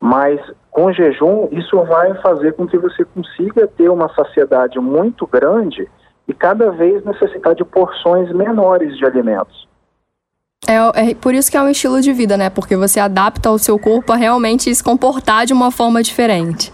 Mas 0.01 0.41
com 0.71 0.93
jejum, 0.93 1.49
isso 1.53 1.83
vai 1.85 2.15
fazer 2.21 2.53
com 2.53 2.67
que 2.67 2.77
você 2.77 3.05
consiga 3.05 3.67
ter 3.67 3.89
uma 3.89 4.13
saciedade 4.15 4.79
muito 4.79 5.27
grande 5.27 5.89
e 6.29 6.35
cada 6.35 6.71
vez 6.71 7.05
necessitar 7.05 7.55
de 7.55 7.65
porções 7.65 8.31
menores 8.33 8.97
de 8.99 9.05
alimentos. 9.05 9.67
É, 10.69 11.11
é, 11.11 11.15
por 11.15 11.35
isso 11.35 11.51
que 11.51 11.57
é 11.57 11.63
um 11.63 11.69
estilo 11.69 12.01
de 12.01 12.13
vida, 12.13 12.37
né? 12.37 12.51
Porque 12.51 12.77
você 12.77 12.99
adapta 12.99 13.51
o 13.51 13.59
seu 13.59 13.79
corpo 13.79 14.13
a 14.13 14.17
realmente 14.17 14.75
se 14.75 14.83
comportar 14.83 15.47
de 15.47 15.53
uma 15.53 15.71
forma 15.71 16.03
diferente. 16.03 16.73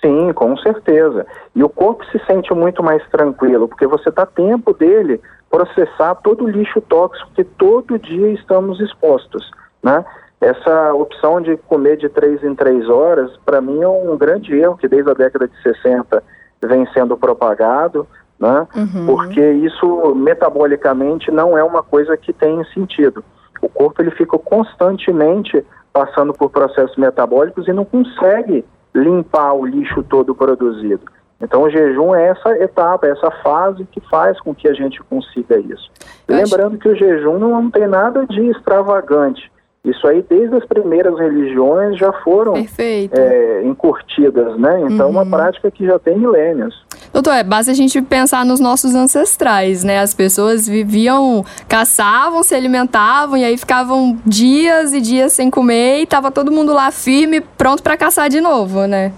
Sim, 0.00 0.32
com 0.32 0.56
certeza. 0.58 1.26
E 1.54 1.62
o 1.62 1.68
corpo 1.68 2.04
se 2.06 2.18
sente 2.26 2.52
muito 2.54 2.82
mais 2.82 3.06
tranquilo, 3.10 3.68
porque 3.68 3.86
você 3.86 4.10
dá 4.10 4.24
tempo 4.24 4.72
dele 4.72 5.20
processar 5.50 6.14
todo 6.16 6.44
o 6.44 6.48
lixo 6.48 6.80
tóxico 6.80 7.30
que 7.34 7.44
todo 7.44 7.98
dia 7.98 8.28
estamos 8.28 8.80
expostos, 8.80 9.50
né? 9.82 10.04
essa 10.40 10.92
opção 10.92 11.40
de 11.40 11.56
comer 11.56 11.96
de 11.96 12.08
três 12.08 12.42
em 12.44 12.54
três 12.54 12.88
horas, 12.88 13.30
para 13.44 13.60
mim 13.60 13.80
é 13.80 13.88
um 13.88 14.16
grande 14.16 14.54
erro 14.54 14.76
que 14.76 14.88
desde 14.88 15.10
a 15.10 15.14
década 15.14 15.48
de 15.48 15.62
60 15.62 16.22
vem 16.62 16.86
sendo 16.92 17.16
propagado, 17.16 18.06
né? 18.38 18.66
Uhum. 18.76 19.06
Porque 19.06 19.40
isso 19.40 20.14
metabolicamente 20.14 21.30
não 21.30 21.56
é 21.56 21.64
uma 21.64 21.82
coisa 21.82 22.16
que 22.16 22.32
tem 22.32 22.62
sentido. 22.74 23.24
O 23.62 23.68
corpo 23.68 24.02
ele 24.02 24.10
fica 24.10 24.38
constantemente 24.38 25.64
passando 25.92 26.34
por 26.34 26.50
processos 26.50 26.96
metabólicos 26.96 27.66
e 27.66 27.72
não 27.72 27.84
consegue 27.84 28.64
limpar 28.94 29.54
o 29.54 29.64
lixo 29.64 30.02
todo 30.02 30.34
produzido. 30.34 31.00
Então 31.40 31.62
o 31.62 31.70
jejum 31.70 32.14
é 32.14 32.28
essa 32.28 32.56
etapa, 32.58 33.06
é 33.06 33.10
essa 33.10 33.30
fase 33.42 33.86
que 33.92 34.00
faz 34.08 34.40
com 34.40 34.54
que 34.54 34.68
a 34.68 34.72
gente 34.72 35.02
consiga 35.04 35.58
isso. 35.58 35.90
Lembrando 36.28 36.78
que 36.78 36.88
o 36.88 36.96
jejum 36.96 37.38
não 37.38 37.70
tem 37.70 37.86
nada 37.86 38.26
de 38.26 38.40
extravagante. 38.48 39.50
Isso 39.86 40.04
aí, 40.08 40.20
desde 40.28 40.56
as 40.56 40.64
primeiras 40.64 41.16
religiões, 41.16 41.96
já 41.96 42.12
foram 42.24 42.54
é, 42.56 43.62
encurtidas, 43.64 44.58
né? 44.58 44.80
Então, 44.90 45.06
uhum. 45.06 45.12
uma 45.12 45.24
prática 45.24 45.70
que 45.70 45.86
já 45.86 45.96
tem 45.96 46.18
milênios. 46.18 46.74
Doutor, 47.12 47.34
é 47.34 47.44
basta 47.44 47.70
a 47.70 47.74
gente 47.74 48.02
pensar 48.02 48.44
nos 48.44 48.58
nossos 48.58 48.96
ancestrais, 48.96 49.84
né? 49.84 50.00
As 50.00 50.12
pessoas 50.12 50.66
viviam, 50.66 51.44
caçavam, 51.68 52.42
se 52.42 52.52
alimentavam 52.52 53.36
e 53.36 53.44
aí 53.44 53.56
ficavam 53.56 54.18
dias 54.26 54.92
e 54.92 55.00
dias 55.00 55.32
sem 55.32 55.48
comer 55.48 56.00
e 56.00 56.06
tava 56.06 56.32
todo 56.32 56.50
mundo 56.50 56.72
lá 56.72 56.90
firme, 56.90 57.40
pronto 57.40 57.80
para 57.80 57.96
caçar 57.96 58.28
de 58.28 58.40
novo, 58.40 58.88
né? 58.88 59.12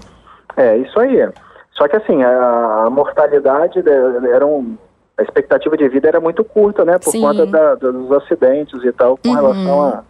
É, 0.55 0.77
isso 0.77 0.99
aí. 0.99 1.27
Só 1.79 1.87
que 1.87 1.95
assim, 1.95 2.21
a, 2.21 2.83
a 2.85 2.89
mortalidade 2.89 3.81
era 4.31 4.45
um, 4.45 4.77
a 5.17 5.23
expectativa 5.23 5.77
de 5.77 5.87
vida 5.87 6.09
era 6.09 6.19
muito 6.19 6.43
curta, 6.43 6.83
né? 6.83 6.99
Por 6.99 7.11
Sim. 7.11 7.21
conta 7.21 7.45
da, 7.45 7.75
dos 7.75 8.11
acidentes 8.11 8.83
e 8.83 8.91
tal, 8.91 9.17
com 9.17 9.29
uhum. 9.29 9.35
relação 9.35 9.81
a 9.83 10.03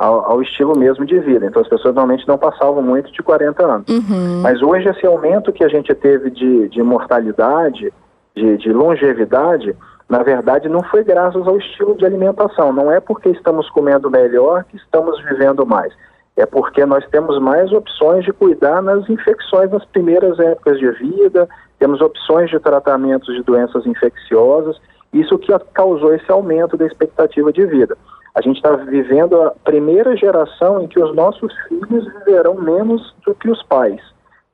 ao, 0.00 0.30
ao, 0.30 0.42
estilo 0.42 0.78
mesmo 0.78 1.04
de 1.04 1.18
vida. 1.18 1.44
Então 1.44 1.60
as 1.60 1.68
pessoas 1.68 1.94
normalmente 1.94 2.26
não 2.26 2.38
passavam 2.38 2.82
muito 2.82 3.12
de 3.12 3.22
40 3.22 3.62
anos. 3.62 3.88
Uhum. 3.90 4.40
Mas 4.40 4.62
hoje 4.62 4.88
esse 4.88 5.04
aumento 5.04 5.52
que 5.52 5.62
a 5.62 5.68
gente 5.68 5.94
teve 5.94 6.30
de, 6.30 6.70
de 6.70 6.82
mortalidade, 6.82 7.92
de, 8.34 8.56
de 8.56 8.72
longevidade, 8.72 9.76
na 10.08 10.22
verdade 10.22 10.70
não 10.70 10.82
foi 10.84 11.04
graças 11.04 11.46
ao 11.46 11.58
estilo 11.58 11.94
de 11.96 12.06
alimentação. 12.06 12.72
Não 12.72 12.90
é 12.90 12.98
porque 12.98 13.28
estamos 13.28 13.68
comendo 13.68 14.10
melhor 14.10 14.64
que 14.64 14.76
estamos 14.78 15.22
vivendo 15.22 15.66
mais. 15.66 15.92
É 16.36 16.46
porque 16.46 16.84
nós 16.86 17.06
temos 17.08 17.38
mais 17.40 17.72
opções 17.72 18.24
de 18.24 18.32
cuidar 18.32 18.80
nas 18.82 19.08
infecções 19.08 19.70
nas 19.70 19.84
primeiras 19.86 20.38
épocas 20.38 20.78
de 20.78 20.90
vida, 20.92 21.48
temos 21.78 22.00
opções 22.00 22.50
de 22.50 22.58
tratamentos 22.58 23.34
de 23.34 23.42
doenças 23.42 23.86
infecciosas, 23.86 24.80
isso 25.12 25.38
que 25.38 25.52
causou 25.74 26.14
esse 26.14 26.30
aumento 26.30 26.76
da 26.76 26.86
expectativa 26.86 27.52
de 27.52 27.66
vida. 27.66 27.96
A 28.34 28.40
gente 28.40 28.56
está 28.56 28.72
vivendo 28.76 29.42
a 29.42 29.50
primeira 29.50 30.16
geração 30.16 30.80
em 30.80 30.86
que 30.86 31.02
os 31.02 31.14
nossos 31.14 31.52
filhos 31.68 32.06
viverão 32.18 32.54
menos 32.54 33.14
do 33.26 33.34
que 33.34 33.50
os 33.50 33.62
pais. 33.64 34.00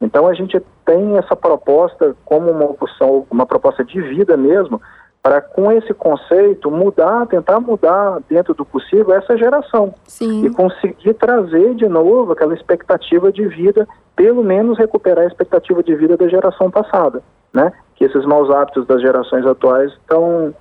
Então 0.01 0.27
a 0.27 0.35
gente 0.35 0.61
tem 0.85 1.17
essa 1.19 1.37
proposta 1.37 2.15
como 2.25 2.51
uma 2.51 2.65
opção, 2.65 3.27
uma 3.31 3.47
proposta 3.47 3.85
de 3.85 4.01
vida 4.01 4.37
mesmo, 4.37 4.81
para 5.27 5.41
com 5.41 5.73
esse 5.73 5.93
conceito 5.93 6.71
mudar, 6.71 7.27
tentar 7.27 7.59
mudar 7.59 8.21
dentro 8.29 8.55
do 8.55 8.65
possível 8.65 9.13
essa 9.13 9.37
geração 9.37 9.93
Sim. 10.05 10.47
e 10.47 10.51
conseguir 10.51 11.15
trazer 11.15 11.75
de 11.75 11.89
novo 11.89 12.31
aquela 12.31 12.55
expectativa 12.55 13.33
de 13.33 13.45
vida, 13.49 13.89
pelo 14.15 14.45
menos 14.45 14.79
recuperar 14.79 15.25
a 15.25 15.27
expectativa 15.27 15.83
de 15.83 15.97
vida 15.97 16.17
da 16.17 16.29
geração 16.29 16.71
passada, 16.71 17.25
né? 17.53 17.73
Que 17.97 18.05
esses 18.05 18.25
maus 18.25 18.49
hábitos 18.51 18.87
das 18.87 19.03
gerações 19.03 19.45
atuais 19.45 19.91
estão 19.95 20.55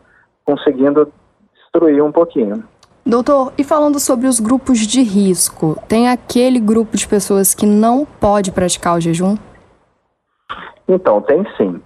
conseguindo 0.43 1.13
destruir 1.53 2.03
um 2.03 2.11
pouquinho. 2.11 2.63
Doutor, 3.05 3.53
e 3.59 3.63
falando 3.63 3.99
sobre 3.99 4.25
os 4.25 4.39
grupos 4.39 4.79
de 4.79 5.03
risco, 5.03 5.77
tem 5.87 6.09
aquele 6.09 6.59
grupo 6.59 6.97
de 6.97 7.07
pessoas 7.07 7.53
que 7.53 7.67
não 7.67 8.03
pode 8.03 8.51
praticar 8.51 8.97
o 8.97 8.99
jejum? 8.99 9.37
Então, 10.87 11.21
tem 11.21 11.45
sim. 11.55 11.79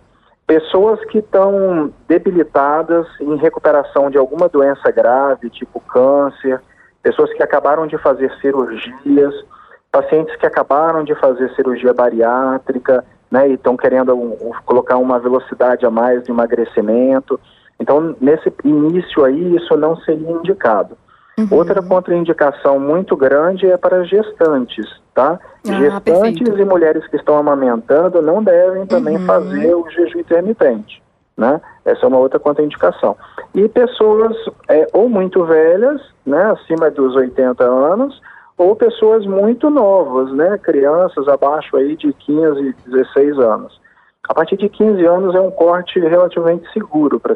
Pessoas 0.49 0.99
que 1.05 1.19
estão 1.19 1.93
debilitadas 2.07 3.05
em 3.21 3.35
recuperação 3.35 4.09
de 4.09 4.17
alguma 4.17 4.49
doença 4.49 4.89
grave, 4.89 5.47
tipo 5.47 5.79
câncer, 5.79 6.59
pessoas 7.03 7.31
que 7.33 7.43
acabaram 7.43 7.85
de 7.85 7.99
fazer 7.99 8.31
cirurgias, 8.41 9.45
pacientes 9.91 10.35
que 10.37 10.47
acabaram 10.47 11.03
de 11.03 11.13
fazer 11.13 11.53
cirurgia 11.53 11.93
bariátrica, 11.93 13.05
né, 13.29 13.47
e 13.47 13.53
estão 13.53 13.77
querendo 13.77 14.15
um, 14.15 14.51
colocar 14.65 14.97
uma 14.97 15.19
velocidade 15.19 15.85
a 15.85 15.91
mais 15.91 16.23
de 16.23 16.31
emagrecimento. 16.31 17.39
Então, 17.79 18.15
nesse 18.19 18.51
início 18.63 19.23
aí, 19.25 19.55
isso 19.55 19.77
não 19.77 19.97
seria 19.97 20.31
indicado. 20.31 20.97
Uhum. 21.39 21.57
Outra 21.57 21.81
contraindicação 21.81 22.79
muito 22.79 23.15
grande 23.15 23.65
é 23.65 23.77
para 23.77 24.03
gestantes, 24.03 24.85
tá? 25.13 25.39
Ah, 25.67 25.71
gestantes 25.71 26.39
perfeito. 26.39 26.59
e 26.59 26.65
mulheres 26.65 27.07
que 27.07 27.15
estão 27.15 27.37
amamentando 27.37 28.21
não 28.21 28.43
devem 28.43 28.85
também 28.85 29.17
uhum. 29.17 29.25
fazer 29.25 29.73
o 29.73 29.89
jejum 29.89 30.19
intermitente, 30.19 31.01
né? 31.37 31.61
Essa 31.85 32.05
é 32.05 32.07
uma 32.07 32.17
outra 32.17 32.39
contraindicação. 32.39 33.15
E 33.55 33.67
pessoas 33.69 34.35
é, 34.67 34.85
ou 34.91 35.07
muito 35.07 35.45
velhas, 35.45 36.01
né, 36.25 36.51
acima 36.51 36.91
dos 36.91 37.15
80 37.15 37.63
anos, 37.63 38.21
ou 38.57 38.75
pessoas 38.75 39.25
muito 39.25 39.69
novas, 39.69 40.33
né, 40.33 40.57
crianças 40.57 41.27
abaixo 41.29 41.77
aí 41.77 41.95
de 41.95 42.11
15 42.11 42.61
e 42.61 42.73
16 42.89 43.39
anos. 43.39 43.79
A 44.27 44.33
partir 44.33 44.57
de 44.57 44.67
15 44.67 45.05
anos 45.05 45.33
é 45.33 45.39
um 45.39 45.49
corte 45.49 45.99
relativamente 45.99 46.71
seguro 46.73 47.19
para 47.19 47.35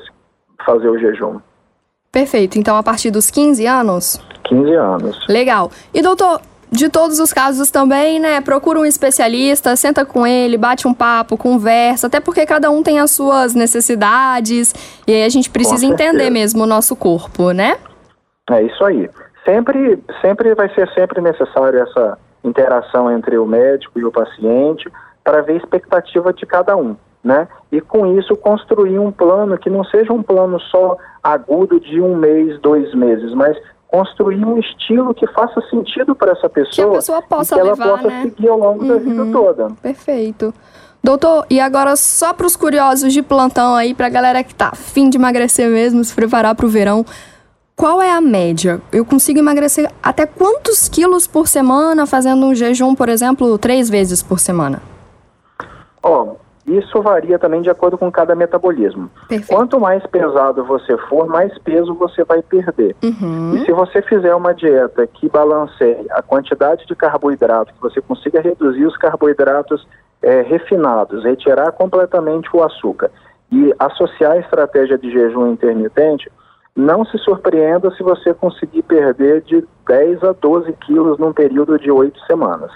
fazer 0.65 0.89
o 0.89 0.99
jejum. 0.99 1.39
Perfeito. 2.13 2.59
Então, 2.59 2.77
a 2.77 2.83
partir 2.83 3.09
dos 3.09 3.31
15 3.31 3.65
anos? 3.65 4.21
15 4.43 4.73
anos. 4.75 5.27
Legal. 5.27 5.71
E, 5.91 5.99
doutor, 5.99 6.39
de 6.71 6.87
todos 6.87 7.19
os 7.19 7.33
casos 7.33 7.71
também, 7.71 8.19
né? 8.19 8.39
Procura 8.39 8.79
um 8.79 8.85
especialista, 8.85 9.75
senta 9.75 10.05
com 10.05 10.25
ele, 10.25 10.55
bate 10.55 10.87
um 10.87 10.93
papo, 10.93 11.35
conversa, 11.35 12.05
até 12.05 12.19
porque 12.19 12.45
cada 12.45 12.69
um 12.69 12.83
tem 12.83 12.99
as 12.99 13.09
suas 13.09 13.55
necessidades 13.55 14.75
e 15.07 15.11
aí 15.13 15.23
a 15.23 15.29
gente 15.29 15.49
precisa 15.49 15.87
entender 15.87 16.29
mesmo 16.29 16.63
o 16.63 16.67
nosso 16.67 16.95
corpo, 16.95 17.51
né? 17.51 17.77
É 18.51 18.61
isso 18.61 18.85
aí. 18.85 19.09
Sempre, 19.43 19.99
sempre 20.21 20.53
vai 20.53 20.71
ser 20.75 20.87
sempre 20.93 21.19
necessário 21.19 21.79
essa 21.79 22.17
interação 22.43 23.11
entre 23.11 23.39
o 23.39 23.45
médico 23.45 23.99
e 23.99 24.05
o 24.05 24.11
paciente 24.11 24.87
para 25.23 25.41
ver 25.41 25.53
a 25.53 25.57
expectativa 25.57 26.31
de 26.31 26.45
cada 26.45 26.75
um 26.75 26.95
né? 27.23 27.47
E 27.71 27.79
com 27.79 28.17
isso 28.17 28.35
construir 28.35 28.99
um 28.99 29.11
plano 29.11 29.57
que 29.57 29.69
não 29.69 29.83
seja 29.85 30.11
um 30.11 30.21
plano 30.21 30.59
só 30.59 30.97
agudo 31.23 31.79
de 31.79 32.01
um 32.01 32.15
mês, 32.15 32.59
dois 32.59 32.93
meses, 32.93 33.33
mas 33.33 33.57
construir 33.87 34.43
um 34.43 34.57
estilo 34.57 35.13
que 35.13 35.27
faça 35.27 35.61
sentido 35.69 36.15
para 36.15 36.31
essa 36.31 36.49
pessoa, 36.49 36.89
que 36.89 36.95
a 36.95 36.99
pessoa 36.99 37.21
possa 37.21 37.55
que 37.55 37.61
levar, 37.61 37.87
ela 37.87 37.97
possa 37.97 38.07
né? 38.09 38.21
seguir 38.23 38.49
ao 38.49 38.57
longo 38.57 38.81
uhum, 38.81 38.87
da 38.87 38.95
vida 38.95 39.23
uhum. 39.23 39.31
toda. 39.31 39.67
Perfeito. 39.81 40.53
Doutor, 41.03 41.45
e 41.49 41.59
agora 41.59 41.95
só 41.95 42.33
para 42.33 42.47
os 42.47 42.55
curiosos 42.55 43.13
de 43.13 43.21
plantão 43.21 43.75
aí, 43.75 43.93
para 43.93 44.07
a 44.07 44.09
galera 44.09 44.43
que 44.43 44.55
tá 44.55 44.69
afim 44.69 45.09
de 45.09 45.17
emagrecer 45.17 45.69
mesmo, 45.69 46.03
se 46.03 46.15
preparar 46.15 46.55
para 46.55 46.65
o 46.65 46.69
verão, 46.69 47.05
qual 47.75 48.01
é 48.01 48.11
a 48.11 48.21
média? 48.21 48.81
Eu 48.91 49.03
consigo 49.03 49.39
emagrecer 49.39 49.91
até 50.01 50.25
quantos 50.25 50.87
quilos 50.87 51.27
por 51.27 51.47
semana 51.47 52.05
fazendo 52.05 52.45
um 52.45 52.55
jejum, 52.55 52.95
por 52.95 53.09
exemplo, 53.09 53.57
três 53.57 53.89
vezes 53.89 54.23
por 54.23 54.39
semana? 54.39 54.81
Ó, 56.01 56.23
oh, 56.23 56.35
isso 56.65 57.01
varia 57.01 57.37
também 57.37 57.61
de 57.61 57.69
acordo 57.69 57.97
com 57.97 58.11
cada 58.11 58.33
metabolismo. 58.35 59.09
Perfeito. 59.27 59.47
Quanto 59.47 59.79
mais 59.79 60.05
pesado 60.07 60.63
você 60.63 60.97
for, 61.09 61.27
mais 61.27 61.57
peso 61.59 61.93
você 61.93 62.23
vai 62.23 62.41
perder. 62.41 62.95
Uhum. 63.03 63.55
E 63.55 63.65
se 63.65 63.71
você 63.71 64.01
fizer 64.01 64.33
uma 64.33 64.53
dieta 64.53 65.05
que 65.05 65.27
balanceie 65.27 66.07
a 66.11 66.21
quantidade 66.21 66.85
de 66.85 66.95
carboidrato, 66.95 67.73
que 67.73 67.81
você 67.81 67.99
consiga 68.01 68.39
reduzir 68.39 68.85
os 68.85 68.95
carboidratos 68.97 69.85
é, 70.21 70.41
refinados, 70.41 71.25
retirar 71.25 71.71
completamente 71.73 72.49
o 72.53 72.63
açúcar 72.63 73.11
e 73.51 73.73
associar 73.77 74.31
a 74.31 74.39
estratégia 74.39 74.97
de 74.97 75.11
jejum 75.11 75.51
intermitente, 75.51 76.31
não 76.75 77.05
se 77.05 77.17
surpreenda 77.19 77.91
se 77.91 78.01
você 78.01 78.33
conseguir 78.33 78.81
perder 78.83 79.41
de 79.41 79.63
10 79.87 80.23
a 80.23 80.31
12 80.31 80.73
quilos 80.85 81.19
num 81.19 81.33
período 81.33 81.77
de 81.77 81.91
8 81.91 82.19
semanas. 82.21 82.71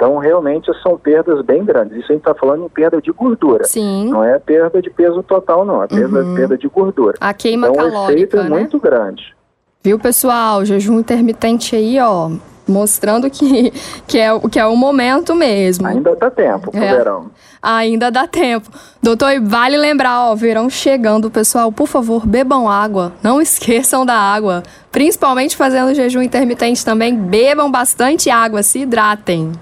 Então, 0.00 0.16
realmente, 0.16 0.72
são 0.82 0.96
perdas 0.96 1.44
bem 1.44 1.62
grandes. 1.62 1.98
Isso 1.98 2.06
a 2.10 2.14
gente 2.14 2.22
está 2.22 2.34
falando 2.34 2.64
em 2.64 2.68
perda 2.70 3.02
de 3.02 3.12
gordura. 3.12 3.64
Sim. 3.64 4.08
Não 4.08 4.24
é 4.24 4.38
perda 4.38 4.80
de 4.80 4.88
peso 4.88 5.22
total, 5.22 5.62
não. 5.62 5.82
É 5.82 5.86
perda, 5.86 6.24
uhum. 6.24 6.34
perda 6.34 6.56
de 6.56 6.66
gordura. 6.68 7.18
A 7.20 7.34
queima 7.34 7.68
então, 7.68 7.84
calórica, 7.84 8.08
o 8.08 8.12
efeito 8.14 8.36
né? 8.38 8.46
é 8.46 8.48
muito 8.48 8.80
grande. 8.80 9.36
Viu, 9.84 9.98
pessoal? 9.98 10.64
Jejum 10.64 11.00
intermitente 11.00 11.76
aí, 11.76 12.00
ó, 12.00 12.30
mostrando 12.66 13.28
que, 13.28 13.70
que, 14.08 14.18
é, 14.18 14.30
que 14.50 14.58
é 14.58 14.64
o 14.64 14.74
momento 14.74 15.34
mesmo. 15.34 15.86
Ainda 15.86 16.16
dá 16.16 16.30
tempo 16.30 16.70
pro 16.70 16.82
é. 16.82 16.96
verão. 16.96 17.30
Ainda 17.60 18.10
dá 18.10 18.26
tempo. 18.26 18.70
Doutor, 19.02 19.38
vale 19.42 19.76
lembrar, 19.76 20.30
ó, 20.30 20.34
verão 20.34 20.70
chegando, 20.70 21.30
pessoal, 21.30 21.70
por 21.70 21.86
favor, 21.86 22.26
bebam 22.26 22.66
água. 22.66 23.12
Não 23.22 23.38
esqueçam 23.38 24.06
da 24.06 24.14
água. 24.14 24.62
Principalmente 24.90 25.58
fazendo 25.58 25.94
jejum 25.94 26.22
intermitente 26.22 26.82
também, 26.82 27.14
bebam 27.14 27.70
bastante 27.70 28.30
água, 28.30 28.62
se 28.62 28.78
hidratem. 28.78 29.52